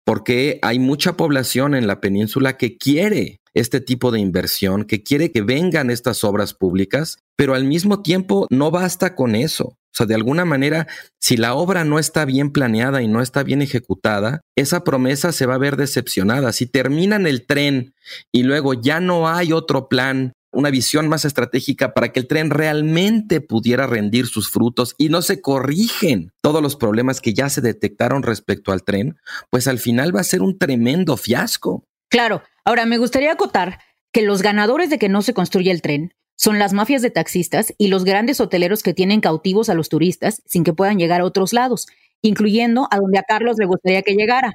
por 0.09 0.23
qué 0.23 0.57
hay 0.63 0.79
mucha 0.79 1.13
población 1.13 1.75
en 1.75 1.85
la 1.85 2.01
península 2.01 2.57
que 2.57 2.79
quiere 2.79 3.41
este 3.53 3.79
tipo 3.79 4.09
de 4.09 4.19
inversión, 4.19 4.85
que 4.85 5.03
quiere 5.03 5.31
que 5.31 5.43
vengan 5.43 5.91
estas 5.91 6.23
obras 6.23 6.55
públicas, 6.55 7.19
pero 7.35 7.53
al 7.53 7.63
mismo 7.63 8.01
tiempo 8.01 8.47
no 8.49 8.71
basta 8.71 9.13
con 9.13 9.35
eso. 9.35 9.65
O 9.65 9.93
sea, 9.93 10.07
de 10.07 10.15
alguna 10.15 10.45
manera, 10.45 10.87
si 11.19 11.37
la 11.37 11.53
obra 11.53 11.83
no 11.83 11.99
está 11.99 12.25
bien 12.25 12.49
planeada 12.49 13.03
y 13.03 13.07
no 13.07 13.21
está 13.21 13.43
bien 13.43 13.61
ejecutada, 13.61 14.41
esa 14.55 14.83
promesa 14.83 15.31
se 15.31 15.45
va 15.45 15.53
a 15.53 15.59
ver 15.59 15.77
decepcionada. 15.77 16.53
Si 16.53 16.65
terminan 16.65 17.27
el 17.27 17.45
tren 17.45 17.93
y 18.31 18.41
luego 18.41 18.73
ya 18.73 18.99
no 18.99 19.29
hay 19.29 19.53
otro 19.53 19.89
plan, 19.89 20.33
una 20.51 20.69
visión 20.69 21.07
más 21.07 21.25
estratégica 21.25 21.93
para 21.93 22.11
que 22.11 22.19
el 22.19 22.27
tren 22.27 22.49
realmente 22.49 23.41
pudiera 23.41 23.87
rendir 23.87 24.27
sus 24.27 24.49
frutos 24.49 24.95
y 24.97 25.09
no 25.09 25.21
se 25.21 25.41
corrigen 25.41 26.31
todos 26.41 26.61
los 26.61 26.75
problemas 26.75 27.21
que 27.21 27.33
ya 27.33 27.49
se 27.49 27.61
detectaron 27.61 28.23
respecto 28.23 28.71
al 28.71 28.83
tren, 28.83 29.17
pues 29.49 29.67
al 29.67 29.79
final 29.79 30.15
va 30.15 30.21
a 30.21 30.25
ser 30.25 30.41
un 30.41 30.57
tremendo 30.57 31.17
fiasco. 31.17 31.85
Claro, 32.09 32.41
ahora 32.65 32.85
me 32.85 32.97
gustaría 32.97 33.31
acotar 33.31 33.79
que 34.11 34.23
los 34.23 34.41
ganadores 34.41 34.89
de 34.89 34.97
que 34.97 35.09
no 35.09 35.21
se 35.21 35.33
construya 35.33 35.71
el 35.71 35.81
tren 35.81 36.13
son 36.35 36.57
las 36.57 36.73
mafias 36.73 37.01
de 37.01 37.11
taxistas 37.11 37.73
y 37.77 37.89
los 37.89 38.05
grandes 38.05 38.39
hoteleros 38.39 38.81
que 38.81 38.93
tienen 38.93 39.21
cautivos 39.21 39.69
a 39.69 39.73
los 39.73 39.89
turistas 39.89 40.41
sin 40.45 40.63
que 40.63 40.73
puedan 40.73 40.97
llegar 40.97 41.21
a 41.21 41.25
otros 41.25 41.53
lados, 41.53 41.87
incluyendo 42.21 42.87
a 42.91 42.97
donde 42.97 43.19
a 43.19 43.23
Carlos 43.23 43.57
le 43.59 43.65
gustaría 43.65 44.01
que 44.01 44.15
llegara. 44.15 44.53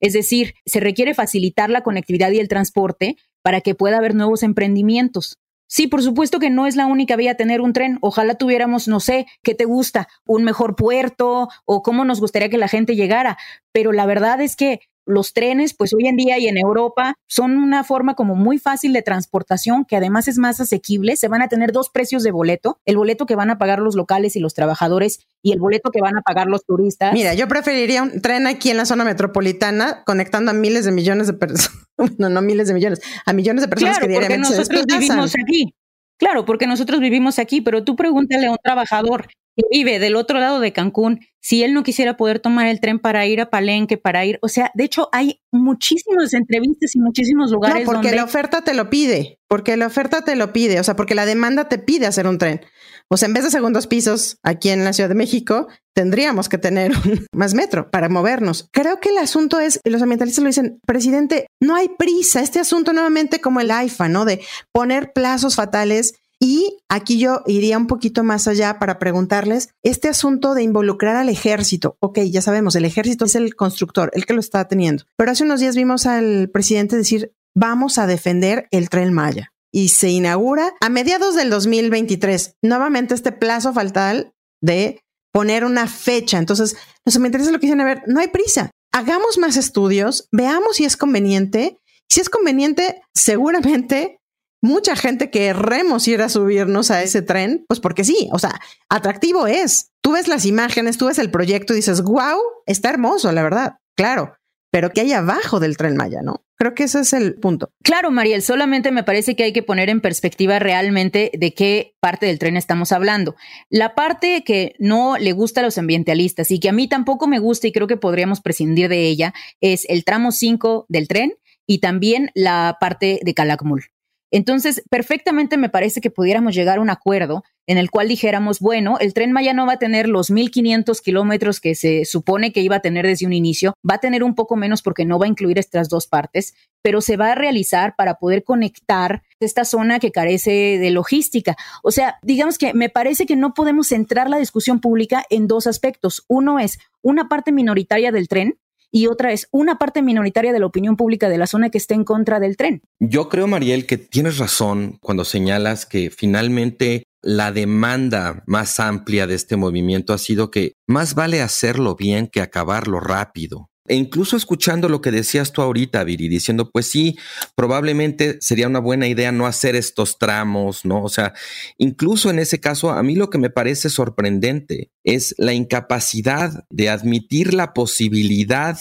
Es 0.00 0.14
decir, 0.14 0.54
se 0.64 0.80
requiere 0.80 1.14
facilitar 1.14 1.70
la 1.70 1.82
conectividad 1.82 2.30
y 2.30 2.38
el 2.38 2.48
transporte 2.48 3.16
para 3.46 3.60
que 3.60 3.76
pueda 3.76 3.98
haber 3.98 4.16
nuevos 4.16 4.42
emprendimientos. 4.42 5.38
Sí, 5.68 5.86
por 5.86 6.02
supuesto 6.02 6.40
que 6.40 6.50
no 6.50 6.66
es 6.66 6.74
la 6.74 6.86
única 6.86 7.14
vía 7.14 7.36
tener 7.36 7.60
un 7.60 7.72
tren. 7.72 7.96
Ojalá 8.00 8.34
tuviéramos, 8.34 8.88
no 8.88 8.98
sé, 8.98 9.28
¿qué 9.44 9.54
te 9.54 9.66
gusta? 9.66 10.08
Un 10.26 10.42
mejor 10.42 10.74
puerto 10.74 11.48
o 11.64 11.80
cómo 11.80 12.04
nos 12.04 12.18
gustaría 12.18 12.48
que 12.48 12.58
la 12.58 12.66
gente 12.66 12.96
llegara. 12.96 13.38
Pero 13.70 13.92
la 13.92 14.04
verdad 14.04 14.40
es 14.40 14.56
que 14.56 14.80
los 15.06 15.32
trenes, 15.32 15.74
pues 15.74 15.94
hoy 15.94 16.06
en 16.08 16.16
día 16.16 16.38
y 16.38 16.48
en 16.48 16.58
Europa, 16.58 17.14
son 17.26 17.56
una 17.56 17.84
forma 17.84 18.14
como 18.14 18.34
muy 18.34 18.58
fácil 18.58 18.92
de 18.92 19.02
transportación 19.02 19.84
que 19.84 19.96
además 19.96 20.28
es 20.28 20.38
más 20.38 20.60
asequible. 20.60 21.16
Se 21.16 21.28
van 21.28 21.42
a 21.42 21.48
tener 21.48 21.72
dos 21.72 21.88
precios 21.88 22.22
de 22.22 22.32
boleto, 22.32 22.80
el 22.84 22.96
boleto 22.96 23.26
que 23.26 23.36
van 23.36 23.50
a 23.50 23.58
pagar 23.58 23.78
los 23.78 23.94
locales 23.94 24.36
y 24.36 24.40
los 24.40 24.54
trabajadores 24.54 25.20
y 25.42 25.52
el 25.52 25.60
boleto 25.60 25.90
que 25.90 26.00
van 26.00 26.18
a 26.18 26.22
pagar 26.22 26.48
los 26.48 26.64
turistas. 26.64 27.12
Mira, 27.12 27.34
yo 27.34 27.48
preferiría 27.48 28.02
un 28.02 28.20
tren 28.20 28.46
aquí 28.46 28.70
en 28.70 28.76
la 28.76 28.84
zona 28.84 29.04
metropolitana 29.04 30.02
conectando 30.04 30.50
a 30.50 30.54
miles 30.54 30.84
de 30.84 30.92
millones 30.92 31.28
de 31.28 31.34
personas, 31.34 31.70
no, 32.18 32.28
no 32.28 32.42
miles 32.42 32.68
de 32.68 32.74
millones, 32.74 33.00
a 33.24 33.32
millones 33.32 33.62
de 33.62 33.68
personas 33.68 33.98
claro, 33.98 34.06
que 34.06 34.12
diariamente 34.12 34.48
porque 34.48 34.58
nosotros 34.58 34.86
vivimos 34.86 35.34
aquí. 35.40 35.74
Claro, 36.18 36.46
porque 36.46 36.66
nosotros 36.66 37.00
vivimos 37.00 37.38
aquí, 37.38 37.60
pero 37.60 37.84
tú 37.84 37.94
pregúntale 37.94 38.46
a 38.46 38.50
un 38.50 38.58
trabajador 38.62 39.28
que 39.56 39.64
vive 39.70 39.98
del 39.98 40.16
otro 40.16 40.38
lado 40.38 40.60
de 40.60 40.72
Cancún, 40.72 41.20
si 41.40 41.62
él 41.62 41.72
no 41.72 41.82
quisiera 41.82 42.16
poder 42.16 42.40
tomar 42.40 42.66
el 42.66 42.80
tren 42.80 42.98
para 42.98 43.26
ir 43.26 43.40
a 43.40 43.50
Palenque, 43.50 43.96
para 43.96 44.24
ir, 44.24 44.38
o 44.42 44.48
sea, 44.48 44.70
de 44.74 44.84
hecho 44.84 45.08
hay 45.12 45.40
muchísimas 45.50 46.34
entrevistas 46.34 46.94
y 46.94 46.98
muchísimos 46.98 47.50
lugares. 47.50 47.86
No, 47.86 47.92
porque 47.92 48.14
la 48.14 48.24
oferta 48.24 48.62
te 48.62 48.74
lo 48.74 48.90
pide, 48.90 49.38
porque 49.48 49.76
la 49.76 49.86
oferta 49.86 50.22
te 50.22 50.36
lo 50.36 50.52
pide, 50.52 50.78
o 50.80 50.84
sea, 50.84 50.96
porque 50.96 51.14
la 51.14 51.24
demanda 51.24 51.68
te 51.68 51.78
pide 51.78 52.06
hacer 52.06 52.26
un 52.26 52.38
tren. 52.38 52.60
O 53.08 53.16
sea, 53.16 53.28
en 53.28 53.34
vez 53.34 53.44
de 53.44 53.50
segundos 53.50 53.86
pisos 53.86 54.38
aquí 54.42 54.70
en 54.70 54.82
la 54.82 54.92
Ciudad 54.92 55.08
de 55.08 55.14
México, 55.14 55.68
tendríamos 55.94 56.48
que 56.48 56.58
tener 56.58 56.92
más 57.32 57.54
metro 57.54 57.90
para 57.90 58.08
movernos. 58.08 58.68
Creo 58.72 59.00
que 59.00 59.10
el 59.10 59.18
asunto 59.18 59.60
es, 59.60 59.80
los 59.84 60.02
ambientalistas 60.02 60.42
lo 60.42 60.48
dicen, 60.48 60.80
presidente, 60.84 61.46
no 61.60 61.76
hay 61.76 61.88
prisa. 61.96 62.40
Este 62.40 62.58
asunto 62.58 62.92
nuevamente 62.92 63.40
como 63.40 63.60
el 63.60 63.70
AIFA, 63.70 64.08
¿no? 64.08 64.24
De 64.24 64.40
poner 64.72 65.12
plazos 65.12 65.54
fatales 65.54 66.14
y 66.40 66.78
aquí 66.88 67.18
yo 67.18 67.42
iría 67.46 67.78
un 67.78 67.86
poquito 67.86 68.22
más 68.22 68.46
allá 68.46 68.78
para 68.78 68.98
preguntarles 68.98 69.70
este 69.82 70.08
asunto 70.08 70.54
de 70.54 70.62
involucrar 70.62 71.16
al 71.16 71.28
ejército. 71.28 71.96
Ok, 72.00 72.20
ya 72.30 72.42
sabemos, 72.42 72.74
el 72.76 72.84
ejército 72.84 73.24
es 73.24 73.34
el 73.34 73.54
constructor, 73.56 74.10
el 74.12 74.26
que 74.26 74.34
lo 74.34 74.40
está 74.40 74.68
teniendo. 74.68 75.04
Pero 75.16 75.30
hace 75.30 75.44
unos 75.44 75.60
días 75.60 75.76
vimos 75.76 76.06
al 76.06 76.50
presidente 76.52 76.96
decir, 76.96 77.32
vamos 77.54 77.98
a 77.98 78.06
defender 78.06 78.68
el 78.70 78.90
tren 78.90 79.12
Maya. 79.12 79.52
Y 79.72 79.88
se 79.90 80.10
inaugura 80.10 80.74
a 80.80 80.88
mediados 80.88 81.34
del 81.34 81.50
2023. 81.50 82.56
Nuevamente 82.62 83.14
este 83.14 83.32
plazo 83.32 83.72
fatal 83.72 84.32
de 84.62 85.00
poner 85.32 85.64
una 85.64 85.86
fecha. 85.86 86.38
Entonces, 86.38 86.76
nos 87.04 87.18
me 87.18 87.28
interesa 87.28 87.50
lo 87.50 87.58
que 87.58 87.66
dicen, 87.66 87.80
a 87.80 87.84
ver, 87.84 88.02
no 88.06 88.20
hay 88.20 88.28
prisa. 88.28 88.70
Hagamos 88.92 89.36
más 89.38 89.56
estudios, 89.56 90.28
veamos 90.32 90.76
si 90.76 90.84
es 90.84 90.96
conveniente. 90.96 91.78
Si 92.08 92.20
es 92.20 92.30
conveniente, 92.30 93.02
seguramente 93.14 94.20
mucha 94.62 94.96
gente 94.96 95.30
querremos 95.30 96.06
ir 96.08 96.22
a 96.22 96.28
subirnos 96.28 96.90
a 96.90 97.02
ese 97.02 97.22
tren, 97.22 97.64
pues 97.68 97.80
porque 97.80 98.04
sí, 98.04 98.28
o 98.32 98.38
sea, 98.38 98.60
atractivo 98.88 99.46
es. 99.46 99.90
Tú 100.00 100.12
ves 100.12 100.28
las 100.28 100.44
imágenes, 100.46 100.98
tú 100.98 101.06
ves 101.06 101.18
el 101.18 101.30
proyecto 101.30 101.72
y 101.72 101.76
dices, 101.76 102.02
wow, 102.02 102.38
está 102.66 102.90
hermoso, 102.90 103.32
la 103.32 103.42
verdad, 103.42 103.78
claro, 103.96 104.36
pero 104.70 104.90
¿qué 104.90 105.02
hay 105.02 105.12
abajo 105.12 105.60
del 105.60 105.76
tren 105.76 105.96
Maya, 105.96 106.20
no? 106.22 106.44
Creo 106.58 106.74
que 106.74 106.84
ese 106.84 107.00
es 107.00 107.12
el 107.12 107.36
punto. 107.36 107.70
Claro, 107.82 108.10
Mariel, 108.10 108.42
solamente 108.42 108.90
me 108.90 109.04
parece 109.04 109.36
que 109.36 109.44
hay 109.44 109.52
que 109.52 109.62
poner 109.62 109.88
en 109.88 110.00
perspectiva 110.00 110.58
realmente 110.58 111.30
de 111.32 111.54
qué 111.54 111.94
parte 112.00 112.26
del 112.26 112.38
tren 112.38 112.56
estamos 112.56 112.92
hablando. 112.92 113.36
La 113.70 113.94
parte 113.94 114.42
que 114.44 114.74
no 114.78 115.18
le 115.18 115.32
gusta 115.32 115.60
a 115.60 115.64
los 115.64 115.78
ambientalistas 115.78 116.50
y 116.50 116.60
que 116.60 116.68
a 116.68 116.72
mí 116.72 116.88
tampoco 116.88 117.26
me 117.26 117.38
gusta 117.38 117.68
y 117.68 117.72
creo 117.72 117.86
que 117.86 117.96
podríamos 117.96 118.40
prescindir 118.40 118.88
de 118.88 119.06
ella 119.06 119.34
es 119.60 119.86
el 119.88 120.04
tramo 120.04 120.32
5 120.32 120.86
del 120.88 121.08
tren 121.08 121.34
y 121.66 121.78
también 121.78 122.30
la 122.34 122.76
parte 122.80 123.20
de 123.22 123.34
Calakmul. 123.34 123.84
Entonces, 124.30 124.82
perfectamente 124.90 125.56
me 125.56 125.68
parece 125.68 126.00
que 126.00 126.10
pudiéramos 126.10 126.54
llegar 126.54 126.78
a 126.78 126.80
un 126.80 126.90
acuerdo 126.90 127.44
en 127.68 127.78
el 127.78 127.90
cual 127.90 128.08
dijéramos, 128.08 128.60
bueno, 128.60 128.98
el 129.00 129.12
tren 129.12 129.32
Maya 129.32 129.52
no 129.52 129.66
va 129.66 129.74
a 129.74 129.78
tener 129.78 130.08
los 130.08 130.30
1.500 130.30 131.00
kilómetros 131.00 131.60
que 131.60 131.74
se 131.74 132.04
supone 132.04 132.52
que 132.52 132.60
iba 132.60 132.76
a 132.76 132.80
tener 132.80 133.06
desde 133.06 133.26
un 133.26 133.32
inicio, 133.32 133.74
va 133.88 133.96
a 133.96 134.00
tener 134.00 134.22
un 134.22 134.34
poco 134.34 134.56
menos 134.56 134.82
porque 134.82 135.04
no 135.04 135.18
va 135.18 135.26
a 135.26 135.28
incluir 135.28 135.58
estas 135.58 135.88
dos 135.88 136.06
partes, 136.06 136.54
pero 136.82 137.00
se 137.00 137.16
va 137.16 137.32
a 137.32 137.34
realizar 137.34 137.94
para 137.96 138.14
poder 138.14 138.44
conectar 138.44 139.22
esta 139.40 139.64
zona 139.64 139.98
que 139.98 140.12
carece 140.12 140.78
de 140.78 140.90
logística. 140.90 141.56
O 141.82 141.90
sea, 141.90 142.18
digamos 142.22 142.58
que 142.58 142.72
me 142.74 142.88
parece 142.88 143.26
que 143.26 143.36
no 143.36 143.54
podemos 143.54 143.88
centrar 143.88 144.30
la 144.30 144.38
discusión 144.38 144.80
pública 144.80 145.24
en 145.28 145.48
dos 145.48 145.66
aspectos. 145.66 146.24
Uno 146.28 146.60
es 146.60 146.78
una 147.02 147.28
parte 147.28 147.50
minoritaria 147.50 148.12
del 148.12 148.28
tren, 148.28 148.58
y 148.90 149.06
otra 149.06 149.32
es 149.32 149.48
una 149.50 149.78
parte 149.78 150.02
minoritaria 150.02 150.52
de 150.52 150.60
la 150.60 150.66
opinión 150.66 150.96
pública 150.96 151.28
de 151.28 151.38
la 151.38 151.46
zona 151.46 151.70
que 151.70 151.78
está 151.78 151.94
en 151.94 152.04
contra 152.04 152.40
del 152.40 152.56
tren. 152.56 152.82
Yo 152.98 153.28
creo, 153.28 153.46
Mariel, 153.46 153.86
que 153.86 153.98
tienes 153.98 154.38
razón 154.38 154.98
cuando 155.00 155.24
señalas 155.24 155.86
que 155.86 156.10
finalmente 156.10 157.04
la 157.22 157.52
demanda 157.52 158.44
más 158.46 158.78
amplia 158.78 159.26
de 159.26 159.34
este 159.34 159.56
movimiento 159.56 160.12
ha 160.12 160.18
sido 160.18 160.50
que 160.50 160.74
más 160.86 161.14
vale 161.14 161.42
hacerlo 161.42 161.96
bien 161.96 162.28
que 162.28 162.40
acabarlo 162.40 163.00
rápido. 163.00 163.68
E 163.88 163.94
incluso 163.94 164.36
escuchando 164.36 164.88
lo 164.88 165.00
que 165.00 165.10
decías 165.10 165.52
tú 165.52 165.62
ahorita, 165.62 166.04
Viri, 166.04 166.28
diciendo, 166.28 166.70
pues 166.70 166.90
sí, 166.90 167.16
probablemente 167.54 168.38
sería 168.40 168.66
una 168.66 168.78
buena 168.78 169.06
idea 169.06 169.32
no 169.32 169.46
hacer 169.46 169.76
estos 169.76 170.18
tramos, 170.18 170.84
¿no? 170.84 171.02
O 171.02 171.08
sea, 171.08 171.34
incluso 171.78 172.30
en 172.30 172.38
ese 172.38 172.60
caso, 172.60 172.90
a 172.90 173.02
mí 173.02 173.14
lo 173.14 173.30
que 173.30 173.38
me 173.38 173.50
parece 173.50 173.90
sorprendente 173.90 174.90
es 175.04 175.34
la 175.38 175.52
incapacidad 175.52 176.64
de 176.70 176.88
admitir 176.88 177.54
la 177.54 177.74
posibilidad 177.74 178.78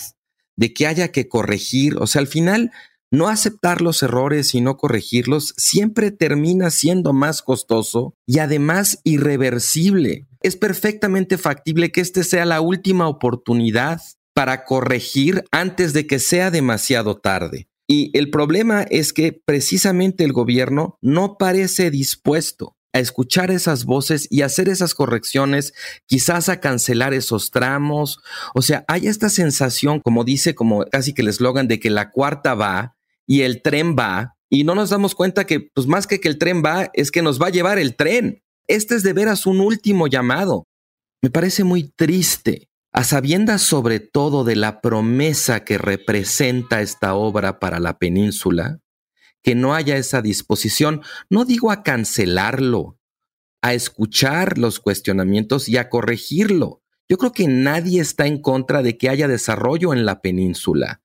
de 0.55 0.73
que 0.73 0.87
haya 0.87 1.11
que 1.11 1.27
corregir. 1.27 1.97
O 1.97 2.07
sea, 2.07 2.21
al 2.21 2.27
final, 2.27 2.71
no 3.11 3.27
aceptar 3.27 3.81
los 3.81 4.03
errores 4.03 4.55
y 4.55 4.61
no 4.61 4.77
corregirlos 4.77 5.53
siempre 5.57 6.11
termina 6.11 6.69
siendo 6.69 7.13
más 7.13 7.41
costoso 7.41 8.15
y 8.25 8.39
además 8.39 8.99
irreversible. 9.03 10.27
Es 10.41 10.55
perfectamente 10.55 11.37
factible 11.37 11.91
que 11.91 12.01
este 12.01 12.23
sea 12.23 12.45
la 12.45 12.61
última 12.61 13.07
oportunidad 13.07 14.01
para 14.35 14.65
corregir 14.65 15.45
antes 15.49 15.93
de 15.93 16.05
que 16.05 16.19
sea 16.19 16.51
demasiado 16.51 17.15
tarde. 17.15 17.67
Y 17.87 18.15
el 18.17 18.29
problema 18.29 18.81
es 18.83 19.13
que 19.13 19.31
precisamente 19.31 20.23
el 20.23 20.33
gobierno 20.33 20.97
no 21.01 21.37
parece 21.37 21.89
dispuesto 21.89 22.75
a 22.93 22.99
escuchar 22.99 23.49
esas 23.49 23.85
voces 23.85 24.27
y 24.29 24.41
hacer 24.41 24.67
esas 24.67 24.93
correcciones, 24.93 25.73
quizás 26.05 26.49
a 26.49 26.59
cancelar 26.59 27.13
esos 27.13 27.51
tramos. 27.51 28.19
O 28.53 28.61
sea, 28.61 28.83
hay 28.87 29.07
esta 29.07 29.29
sensación, 29.29 30.01
como 30.01 30.23
dice, 30.23 30.53
como 30.53 30.83
casi 30.85 31.13
que 31.13 31.21
el 31.21 31.29
eslogan 31.29 31.67
de 31.67 31.79
que 31.79 31.89
la 31.89 32.11
cuarta 32.11 32.55
va 32.55 32.97
y 33.25 33.41
el 33.41 33.61
tren 33.61 33.95
va, 33.97 34.35
y 34.49 34.63
no 34.63 34.75
nos 34.75 34.89
damos 34.89 35.15
cuenta 35.15 35.45
que, 35.45 35.59
pues 35.73 35.87
más 35.87 36.07
que 36.07 36.19
que 36.19 36.27
el 36.27 36.37
tren 36.37 36.61
va, 36.63 36.89
es 36.93 37.09
que 37.09 37.21
nos 37.21 37.41
va 37.41 37.47
a 37.47 37.51
llevar 37.51 37.79
el 37.79 37.95
tren. 37.95 38.43
Este 38.67 38.95
es 38.95 39.03
de 39.03 39.13
veras 39.13 39.45
un 39.45 39.59
último 39.59 40.07
llamado. 40.07 40.65
Me 41.21 41.29
parece 41.29 41.63
muy 41.63 41.91
triste 41.95 42.69
a 42.95 43.03
sabiendas 43.03 43.61
sobre 43.61 43.99
todo 43.99 44.45
de 44.45 44.55
la 44.55 44.79
promesa 44.79 45.65
que 45.65 45.77
representa 45.77 46.79
esta 46.79 47.13
obra 47.13 47.59
para 47.59 47.81
la 47.81 47.97
península, 47.97 48.79
que 49.43 49.53
no 49.53 49.75
haya 49.75 49.97
esa 49.97 50.21
disposición, 50.21 51.01
no 51.29 51.43
digo 51.43 51.71
a 51.71 51.83
cancelarlo, 51.83 52.97
a 53.61 53.73
escuchar 53.73 54.57
los 54.57 54.79
cuestionamientos 54.79 55.67
y 55.67 55.75
a 55.75 55.89
corregirlo. 55.89 56.83
Yo 57.09 57.17
creo 57.17 57.33
que 57.33 57.49
nadie 57.49 57.99
está 57.99 58.27
en 58.27 58.41
contra 58.41 58.81
de 58.81 58.97
que 58.97 59.09
haya 59.09 59.27
desarrollo 59.27 59.91
en 59.91 60.05
la 60.05 60.21
península, 60.21 61.01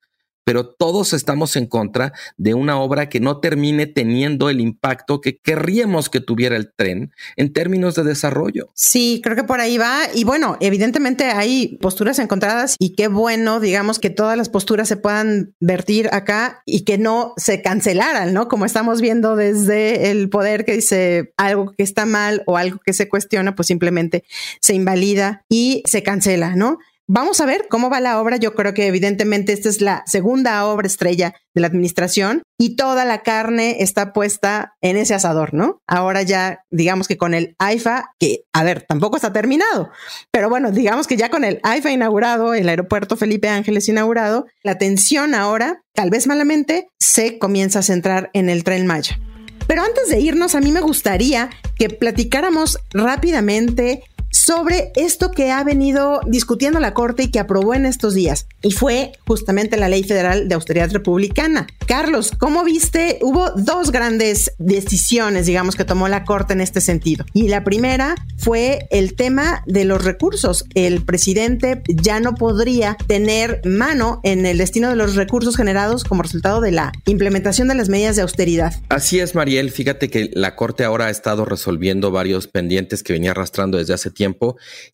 pero 0.50 0.66
todos 0.66 1.12
estamos 1.12 1.54
en 1.54 1.66
contra 1.66 2.12
de 2.36 2.54
una 2.54 2.80
obra 2.80 3.08
que 3.08 3.20
no 3.20 3.38
termine 3.38 3.86
teniendo 3.86 4.50
el 4.50 4.60
impacto 4.60 5.20
que 5.20 5.38
querríamos 5.38 6.10
que 6.10 6.18
tuviera 6.18 6.56
el 6.56 6.72
tren 6.72 7.12
en 7.36 7.52
términos 7.52 7.94
de 7.94 8.02
desarrollo. 8.02 8.68
Sí, 8.74 9.20
creo 9.22 9.36
que 9.36 9.44
por 9.44 9.60
ahí 9.60 9.78
va. 9.78 10.00
Y 10.12 10.24
bueno, 10.24 10.56
evidentemente 10.58 11.26
hay 11.26 11.78
posturas 11.80 12.18
encontradas 12.18 12.74
y 12.80 12.96
qué 12.96 13.06
bueno, 13.06 13.60
digamos, 13.60 14.00
que 14.00 14.10
todas 14.10 14.36
las 14.36 14.48
posturas 14.48 14.88
se 14.88 14.96
puedan 14.96 15.54
vertir 15.60 16.08
acá 16.10 16.64
y 16.66 16.80
que 16.80 16.98
no 16.98 17.32
se 17.36 17.62
cancelaran, 17.62 18.34
¿no? 18.34 18.48
Como 18.48 18.64
estamos 18.64 19.00
viendo 19.00 19.36
desde 19.36 20.10
el 20.10 20.30
poder 20.30 20.64
que 20.64 20.72
dice 20.72 21.32
algo 21.36 21.70
que 21.78 21.84
está 21.84 22.06
mal 22.06 22.42
o 22.46 22.56
algo 22.56 22.80
que 22.84 22.92
se 22.92 23.08
cuestiona, 23.08 23.54
pues 23.54 23.68
simplemente 23.68 24.24
se 24.60 24.74
invalida 24.74 25.44
y 25.48 25.84
se 25.86 26.02
cancela, 26.02 26.56
¿no? 26.56 26.80
Vamos 27.12 27.40
a 27.40 27.44
ver 27.44 27.66
cómo 27.68 27.90
va 27.90 27.98
la 27.98 28.20
obra. 28.20 28.36
Yo 28.36 28.54
creo 28.54 28.72
que 28.72 28.86
evidentemente 28.86 29.52
esta 29.52 29.68
es 29.68 29.80
la 29.80 30.04
segunda 30.06 30.64
obra 30.66 30.86
estrella 30.86 31.34
de 31.56 31.60
la 31.60 31.66
administración 31.66 32.44
y 32.56 32.76
toda 32.76 33.04
la 33.04 33.22
carne 33.22 33.82
está 33.82 34.12
puesta 34.12 34.74
en 34.80 34.96
ese 34.96 35.14
asador, 35.14 35.52
¿no? 35.52 35.80
Ahora 35.88 36.22
ya 36.22 36.60
digamos 36.70 37.08
que 37.08 37.18
con 37.18 37.34
el 37.34 37.56
AIFA, 37.58 38.12
que 38.20 38.44
a 38.52 38.62
ver, 38.62 38.82
tampoco 38.82 39.16
está 39.16 39.32
terminado, 39.32 39.90
pero 40.30 40.48
bueno, 40.48 40.70
digamos 40.70 41.08
que 41.08 41.16
ya 41.16 41.30
con 41.30 41.42
el 41.42 41.58
AIFA 41.64 41.90
inaugurado, 41.90 42.54
el 42.54 42.68
aeropuerto 42.68 43.16
Felipe 43.16 43.48
Ángeles 43.48 43.88
inaugurado, 43.88 44.46
la 44.62 44.70
atención 44.70 45.34
ahora, 45.34 45.82
tal 45.94 46.10
vez 46.10 46.28
malamente, 46.28 46.90
se 47.00 47.40
comienza 47.40 47.80
a 47.80 47.82
centrar 47.82 48.30
en 48.34 48.48
el 48.48 48.62
tren 48.62 48.86
Maya. 48.86 49.18
Pero 49.66 49.82
antes 49.82 50.10
de 50.10 50.20
irnos, 50.20 50.54
a 50.54 50.60
mí 50.60 50.70
me 50.70 50.80
gustaría 50.80 51.50
que 51.76 51.88
platicáramos 51.90 52.78
rápidamente 52.92 54.04
sobre 54.50 54.90
esto 54.96 55.30
que 55.30 55.52
ha 55.52 55.62
venido 55.62 56.20
discutiendo 56.26 56.80
la 56.80 56.92
Corte 56.92 57.22
y 57.22 57.30
que 57.30 57.38
aprobó 57.38 57.72
en 57.72 57.86
estos 57.86 58.14
días. 58.14 58.48
Y 58.62 58.72
fue 58.72 59.12
justamente 59.24 59.76
la 59.76 59.88
Ley 59.88 60.02
Federal 60.02 60.48
de 60.48 60.56
Austeridad 60.56 60.90
Republicana. 60.90 61.68
Carlos, 61.86 62.32
¿cómo 62.36 62.64
viste? 62.64 63.20
Hubo 63.22 63.50
dos 63.50 63.92
grandes 63.92 64.50
decisiones, 64.58 65.46
digamos, 65.46 65.76
que 65.76 65.84
tomó 65.84 66.08
la 66.08 66.24
Corte 66.24 66.52
en 66.52 66.60
este 66.60 66.80
sentido. 66.80 67.24
Y 67.32 67.46
la 67.46 67.62
primera 67.62 68.16
fue 68.38 68.88
el 68.90 69.14
tema 69.14 69.62
de 69.66 69.84
los 69.84 70.02
recursos. 70.02 70.64
El 70.74 71.04
presidente 71.04 71.84
ya 71.86 72.18
no 72.18 72.34
podría 72.34 72.96
tener 73.06 73.60
mano 73.64 74.20
en 74.24 74.46
el 74.46 74.58
destino 74.58 74.88
de 74.88 74.96
los 74.96 75.14
recursos 75.14 75.56
generados 75.56 76.02
como 76.02 76.22
resultado 76.22 76.60
de 76.60 76.72
la 76.72 76.90
implementación 77.06 77.68
de 77.68 77.76
las 77.76 77.88
medidas 77.88 78.16
de 78.16 78.22
austeridad. 78.22 78.74
Así 78.88 79.20
es, 79.20 79.36
Mariel. 79.36 79.70
Fíjate 79.70 80.10
que 80.10 80.28
la 80.34 80.56
Corte 80.56 80.82
ahora 80.82 81.06
ha 81.06 81.10
estado 81.10 81.44
resolviendo 81.44 82.10
varios 82.10 82.48
pendientes 82.48 83.04
que 83.04 83.12
venía 83.12 83.30
arrastrando 83.30 83.78
desde 83.78 83.94
hace 83.94 84.10
tiempo 84.10 84.39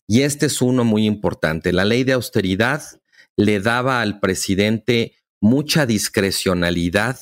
y 0.07 0.21
este 0.21 0.47
es 0.47 0.61
uno 0.61 0.83
muy 0.83 1.05
importante. 1.05 1.73
La 1.73 1.85
ley 1.85 2.03
de 2.03 2.13
austeridad 2.13 2.81
le 3.35 3.59
daba 3.59 4.01
al 4.01 4.19
presidente 4.19 5.15
mucha 5.39 5.85
discrecionalidad 5.85 7.19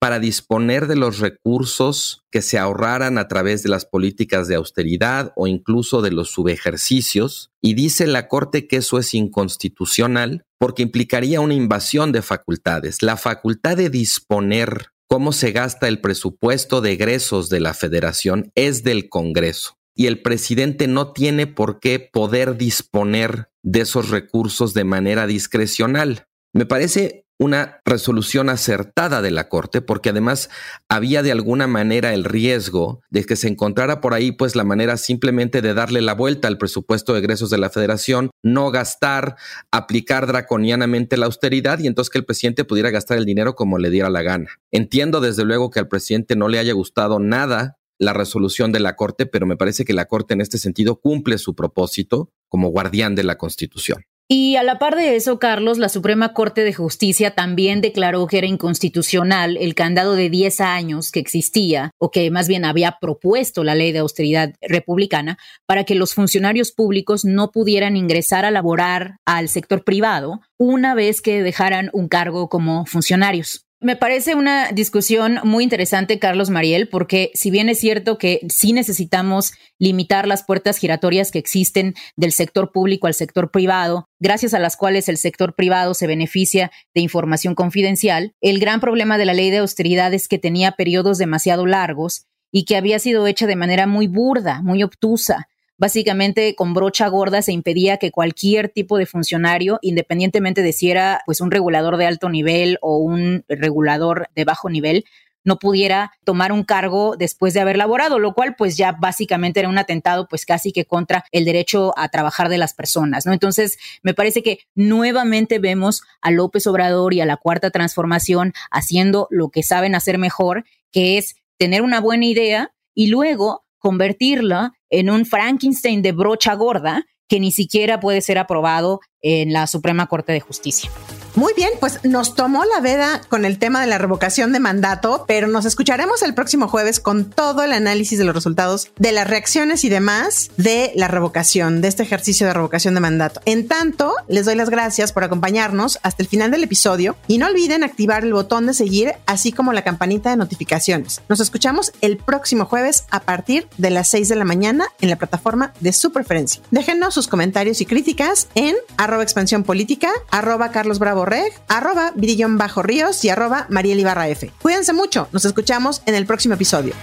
para 0.00 0.18
disponer 0.18 0.88
de 0.88 0.96
los 0.96 1.20
recursos 1.20 2.24
que 2.32 2.42
se 2.42 2.58
ahorraran 2.58 3.18
a 3.18 3.28
través 3.28 3.62
de 3.62 3.68
las 3.68 3.84
políticas 3.84 4.48
de 4.48 4.56
austeridad 4.56 5.32
o 5.36 5.46
incluso 5.46 6.02
de 6.02 6.10
los 6.10 6.28
subejercicios. 6.30 7.52
Y 7.60 7.74
dice 7.74 8.08
la 8.08 8.26
Corte 8.26 8.66
que 8.66 8.78
eso 8.78 8.98
es 8.98 9.14
inconstitucional 9.14 10.44
porque 10.58 10.82
implicaría 10.82 11.40
una 11.40 11.54
invasión 11.54 12.10
de 12.10 12.22
facultades. 12.22 13.00
La 13.02 13.16
facultad 13.16 13.76
de 13.76 13.90
disponer 13.90 14.88
cómo 15.06 15.30
se 15.30 15.52
gasta 15.52 15.86
el 15.86 16.00
presupuesto 16.00 16.80
de 16.80 16.92
egresos 16.92 17.48
de 17.48 17.60
la 17.60 17.72
federación 17.72 18.50
es 18.56 18.82
del 18.82 19.08
Congreso 19.08 19.78
y 19.94 20.06
el 20.06 20.22
presidente 20.22 20.86
no 20.86 21.12
tiene 21.12 21.46
por 21.46 21.80
qué 21.80 21.98
poder 22.00 22.56
disponer 22.56 23.50
de 23.62 23.82
esos 23.82 24.10
recursos 24.10 24.74
de 24.74 24.84
manera 24.84 25.26
discrecional. 25.26 26.26
Me 26.52 26.66
parece 26.66 27.22
una 27.42 27.80
resolución 27.84 28.48
acertada 28.48 29.20
de 29.20 29.30
la 29.30 29.48
Corte, 29.48 29.82
porque 29.82 30.10
además 30.10 30.48
había 30.88 31.22
de 31.22 31.32
alguna 31.32 31.66
manera 31.66 32.14
el 32.14 32.24
riesgo 32.24 33.02
de 33.10 33.24
que 33.24 33.36
se 33.36 33.48
encontrara 33.48 34.00
por 34.00 34.14
ahí 34.14 34.32
pues 34.32 34.54
la 34.54 34.64
manera 34.64 34.96
simplemente 34.96 35.60
de 35.60 35.74
darle 35.74 36.00
la 36.02 36.14
vuelta 36.14 36.48
al 36.48 36.58
presupuesto 36.58 37.12
de 37.12 37.18
egresos 37.18 37.50
de 37.50 37.58
la 37.58 37.70
Federación, 37.70 38.30
no 38.42 38.70
gastar, 38.70 39.36
aplicar 39.72 40.26
draconianamente 40.26 41.16
la 41.16 41.26
austeridad 41.26 41.80
y 41.80 41.88
entonces 41.88 42.10
que 42.10 42.18
el 42.18 42.24
presidente 42.24 42.64
pudiera 42.64 42.90
gastar 42.90 43.18
el 43.18 43.24
dinero 43.24 43.54
como 43.54 43.78
le 43.78 43.90
diera 43.90 44.08
la 44.08 44.22
gana. 44.22 44.48
Entiendo 44.70 45.20
desde 45.20 45.44
luego 45.44 45.70
que 45.70 45.80
al 45.80 45.88
presidente 45.88 46.36
no 46.36 46.48
le 46.48 46.58
haya 46.58 46.72
gustado 46.72 47.18
nada 47.18 47.78
la 48.02 48.12
resolución 48.12 48.72
de 48.72 48.80
la 48.80 48.96
Corte, 48.96 49.26
pero 49.26 49.46
me 49.46 49.56
parece 49.56 49.84
que 49.84 49.92
la 49.92 50.06
Corte 50.06 50.34
en 50.34 50.40
este 50.40 50.58
sentido 50.58 50.96
cumple 50.96 51.38
su 51.38 51.54
propósito 51.54 52.32
como 52.48 52.68
guardián 52.68 53.14
de 53.14 53.22
la 53.22 53.38
Constitución. 53.38 54.04
Y 54.28 54.56
a 54.56 54.62
la 54.62 54.78
par 54.78 54.96
de 54.96 55.14
eso, 55.14 55.38
Carlos, 55.38 55.78
la 55.78 55.88
Suprema 55.88 56.32
Corte 56.32 56.64
de 56.64 56.72
Justicia 56.72 57.32
también 57.32 57.80
declaró 57.80 58.26
que 58.26 58.38
era 58.38 58.46
inconstitucional 58.46 59.56
el 59.58 59.74
candado 59.74 60.14
de 60.14 60.30
10 60.30 60.60
años 60.62 61.12
que 61.12 61.20
existía, 61.20 61.90
o 61.98 62.10
que 62.10 62.30
más 62.30 62.48
bien 62.48 62.64
había 62.64 62.96
propuesto 63.00 63.62
la 63.62 63.74
ley 63.74 63.92
de 63.92 63.98
austeridad 63.98 64.54
republicana, 64.62 65.38
para 65.66 65.84
que 65.84 65.94
los 65.94 66.14
funcionarios 66.14 66.72
públicos 66.72 67.24
no 67.24 67.50
pudieran 67.50 67.96
ingresar 67.96 68.44
a 68.44 68.50
laborar 68.50 69.16
al 69.26 69.48
sector 69.48 69.84
privado 69.84 70.40
una 70.58 70.94
vez 70.94 71.20
que 71.20 71.42
dejaran 71.42 71.90
un 71.92 72.08
cargo 72.08 72.48
como 72.48 72.86
funcionarios. 72.86 73.66
Me 73.82 73.96
parece 73.96 74.36
una 74.36 74.70
discusión 74.70 75.40
muy 75.42 75.64
interesante, 75.64 76.20
Carlos 76.20 76.50
Mariel, 76.50 76.88
porque 76.88 77.32
si 77.34 77.50
bien 77.50 77.68
es 77.68 77.80
cierto 77.80 78.16
que 78.16 78.38
sí 78.48 78.72
necesitamos 78.72 79.54
limitar 79.76 80.28
las 80.28 80.44
puertas 80.44 80.78
giratorias 80.78 81.32
que 81.32 81.40
existen 81.40 81.94
del 82.14 82.30
sector 82.30 82.70
público 82.70 83.08
al 83.08 83.14
sector 83.14 83.50
privado, 83.50 84.08
gracias 84.20 84.54
a 84.54 84.60
las 84.60 84.76
cuales 84.76 85.08
el 85.08 85.16
sector 85.16 85.56
privado 85.56 85.94
se 85.94 86.06
beneficia 86.06 86.70
de 86.94 87.00
información 87.00 87.56
confidencial, 87.56 88.36
el 88.40 88.60
gran 88.60 88.78
problema 88.78 89.18
de 89.18 89.24
la 89.24 89.34
ley 89.34 89.50
de 89.50 89.58
austeridad 89.58 90.14
es 90.14 90.28
que 90.28 90.38
tenía 90.38 90.70
periodos 90.72 91.18
demasiado 91.18 91.66
largos 91.66 92.26
y 92.52 92.66
que 92.66 92.76
había 92.76 93.00
sido 93.00 93.26
hecha 93.26 93.48
de 93.48 93.56
manera 93.56 93.88
muy 93.88 94.06
burda, 94.06 94.62
muy 94.62 94.84
obtusa, 94.84 95.48
básicamente 95.82 96.54
con 96.54 96.74
brocha 96.74 97.08
gorda 97.08 97.42
se 97.42 97.50
impedía 97.50 97.96
que 97.96 98.12
cualquier 98.12 98.68
tipo 98.68 98.98
de 98.98 99.04
funcionario, 99.04 99.80
independientemente 99.82 100.62
de 100.62 100.72
si 100.72 100.92
era 100.92 101.22
pues 101.26 101.40
un 101.40 101.50
regulador 101.50 101.96
de 101.96 102.06
alto 102.06 102.28
nivel 102.28 102.78
o 102.82 102.98
un 102.98 103.44
regulador 103.48 104.28
de 104.36 104.44
bajo 104.44 104.70
nivel, 104.70 105.04
no 105.42 105.58
pudiera 105.58 106.12
tomar 106.22 106.52
un 106.52 106.62
cargo 106.62 107.16
después 107.16 107.52
de 107.52 107.62
haber 107.62 107.78
laborado, 107.78 108.20
lo 108.20 108.32
cual 108.32 108.54
pues 108.56 108.76
ya 108.76 108.92
básicamente 108.92 109.58
era 109.58 109.68
un 109.68 109.76
atentado 109.76 110.28
pues 110.28 110.46
casi 110.46 110.70
que 110.70 110.84
contra 110.84 111.24
el 111.32 111.44
derecho 111.44 111.92
a 111.98 112.10
trabajar 112.10 112.48
de 112.48 112.58
las 112.58 112.74
personas, 112.74 113.26
¿no? 113.26 113.32
Entonces, 113.32 113.76
me 114.04 114.14
parece 114.14 114.44
que 114.44 114.60
nuevamente 114.76 115.58
vemos 115.58 116.04
a 116.20 116.30
López 116.30 116.64
Obrador 116.68 117.12
y 117.12 117.22
a 117.22 117.26
la 117.26 117.38
cuarta 117.38 117.72
transformación 117.72 118.52
haciendo 118.70 119.26
lo 119.30 119.48
que 119.48 119.64
saben 119.64 119.96
hacer 119.96 120.16
mejor, 120.18 120.64
que 120.92 121.18
es 121.18 121.34
tener 121.58 121.82
una 121.82 122.00
buena 122.00 122.26
idea 122.26 122.72
y 122.94 123.08
luego 123.08 123.64
convertirla 123.82 124.72
en 124.88 125.10
un 125.10 125.26
Frankenstein 125.26 126.00
de 126.00 126.12
brocha 126.12 126.54
gorda 126.54 127.04
que 127.28 127.40
ni 127.40 127.50
siquiera 127.50 128.00
puede 128.00 128.20
ser 128.20 128.38
aprobado 128.38 129.00
en 129.20 129.52
la 129.52 129.66
Suprema 129.66 130.06
Corte 130.06 130.32
de 130.32 130.40
Justicia. 130.40 130.90
Muy 131.34 131.54
bien, 131.54 131.70
pues 131.80 132.04
nos 132.04 132.34
tomó 132.34 132.62
la 132.66 132.80
veda 132.80 133.22
con 133.30 133.46
el 133.46 133.58
tema 133.58 133.80
de 133.80 133.86
la 133.86 133.96
revocación 133.96 134.52
de 134.52 134.60
mandato, 134.60 135.24
pero 135.26 135.48
nos 135.48 135.64
escucharemos 135.64 136.20
el 136.22 136.34
próximo 136.34 136.68
jueves 136.68 137.00
con 137.00 137.30
todo 137.30 137.62
el 137.62 137.72
análisis 137.72 138.18
de 138.18 138.24
los 138.24 138.34
resultados 138.34 138.90
de 138.98 139.12
las 139.12 139.26
reacciones 139.26 139.82
y 139.84 139.88
demás 139.88 140.50
de 140.58 140.92
la 140.94 141.08
revocación, 141.08 141.80
de 141.80 141.88
este 141.88 142.02
ejercicio 142.02 142.46
de 142.46 142.52
revocación 142.52 142.92
de 142.92 143.00
mandato. 143.00 143.40
En 143.46 143.66
tanto, 143.66 144.12
les 144.28 144.44
doy 144.44 144.56
las 144.56 144.68
gracias 144.68 145.12
por 145.12 145.24
acompañarnos 145.24 145.98
hasta 146.02 146.22
el 146.22 146.28
final 146.28 146.50
del 146.50 146.64
episodio 146.64 147.16
y 147.28 147.38
no 147.38 147.46
olviden 147.46 147.82
activar 147.82 148.24
el 148.24 148.34
botón 148.34 148.66
de 148.66 148.74
seguir, 148.74 149.14
así 149.24 149.52
como 149.52 149.72
la 149.72 149.84
campanita 149.84 150.28
de 150.28 150.36
notificaciones. 150.36 151.22
Nos 151.30 151.40
escuchamos 151.40 151.92
el 152.02 152.18
próximo 152.18 152.66
jueves 152.66 153.04
a 153.10 153.20
partir 153.20 153.68
de 153.78 153.88
las 153.88 154.08
6 154.08 154.28
de 154.28 154.36
la 154.36 154.44
mañana 154.44 154.84
en 155.00 155.08
la 155.08 155.16
plataforma 155.16 155.72
de 155.80 155.94
su 155.94 156.12
preferencia. 156.12 156.60
Déjenos 156.70 157.14
sus 157.14 157.26
comentarios 157.26 157.80
y 157.80 157.86
críticas 157.86 158.48
en 158.54 158.76
arroba 158.98 159.22
expansión 159.22 159.62
política, 159.64 160.10
arroba 160.30 160.70
Carlos 160.72 160.98
Bravo 160.98 161.21
Reg, 161.24 161.52
arroba 161.68 162.12
Vidillón 162.14 162.58
Bajo 162.58 162.82
Ríos 162.82 163.24
y 163.24 163.28
arroba 163.28 163.66
Mariel 163.68 164.00
Ibarra 164.00 164.28
F. 164.28 164.50
Cuídense 164.60 164.92
mucho, 164.92 165.28
nos 165.32 165.44
escuchamos 165.44 166.02
en 166.06 166.14
el 166.14 166.26
próximo 166.26 166.54
episodio. 166.54 166.94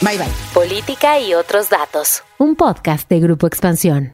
Bye 0.00 0.18
bye. 0.18 0.28
Política 0.54 1.18
y 1.20 1.34
otros 1.34 1.70
datos. 1.70 2.22
Un 2.38 2.54
podcast 2.54 3.08
de 3.08 3.20
Grupo 3.20 3.46
Expansión. 3.46 4.12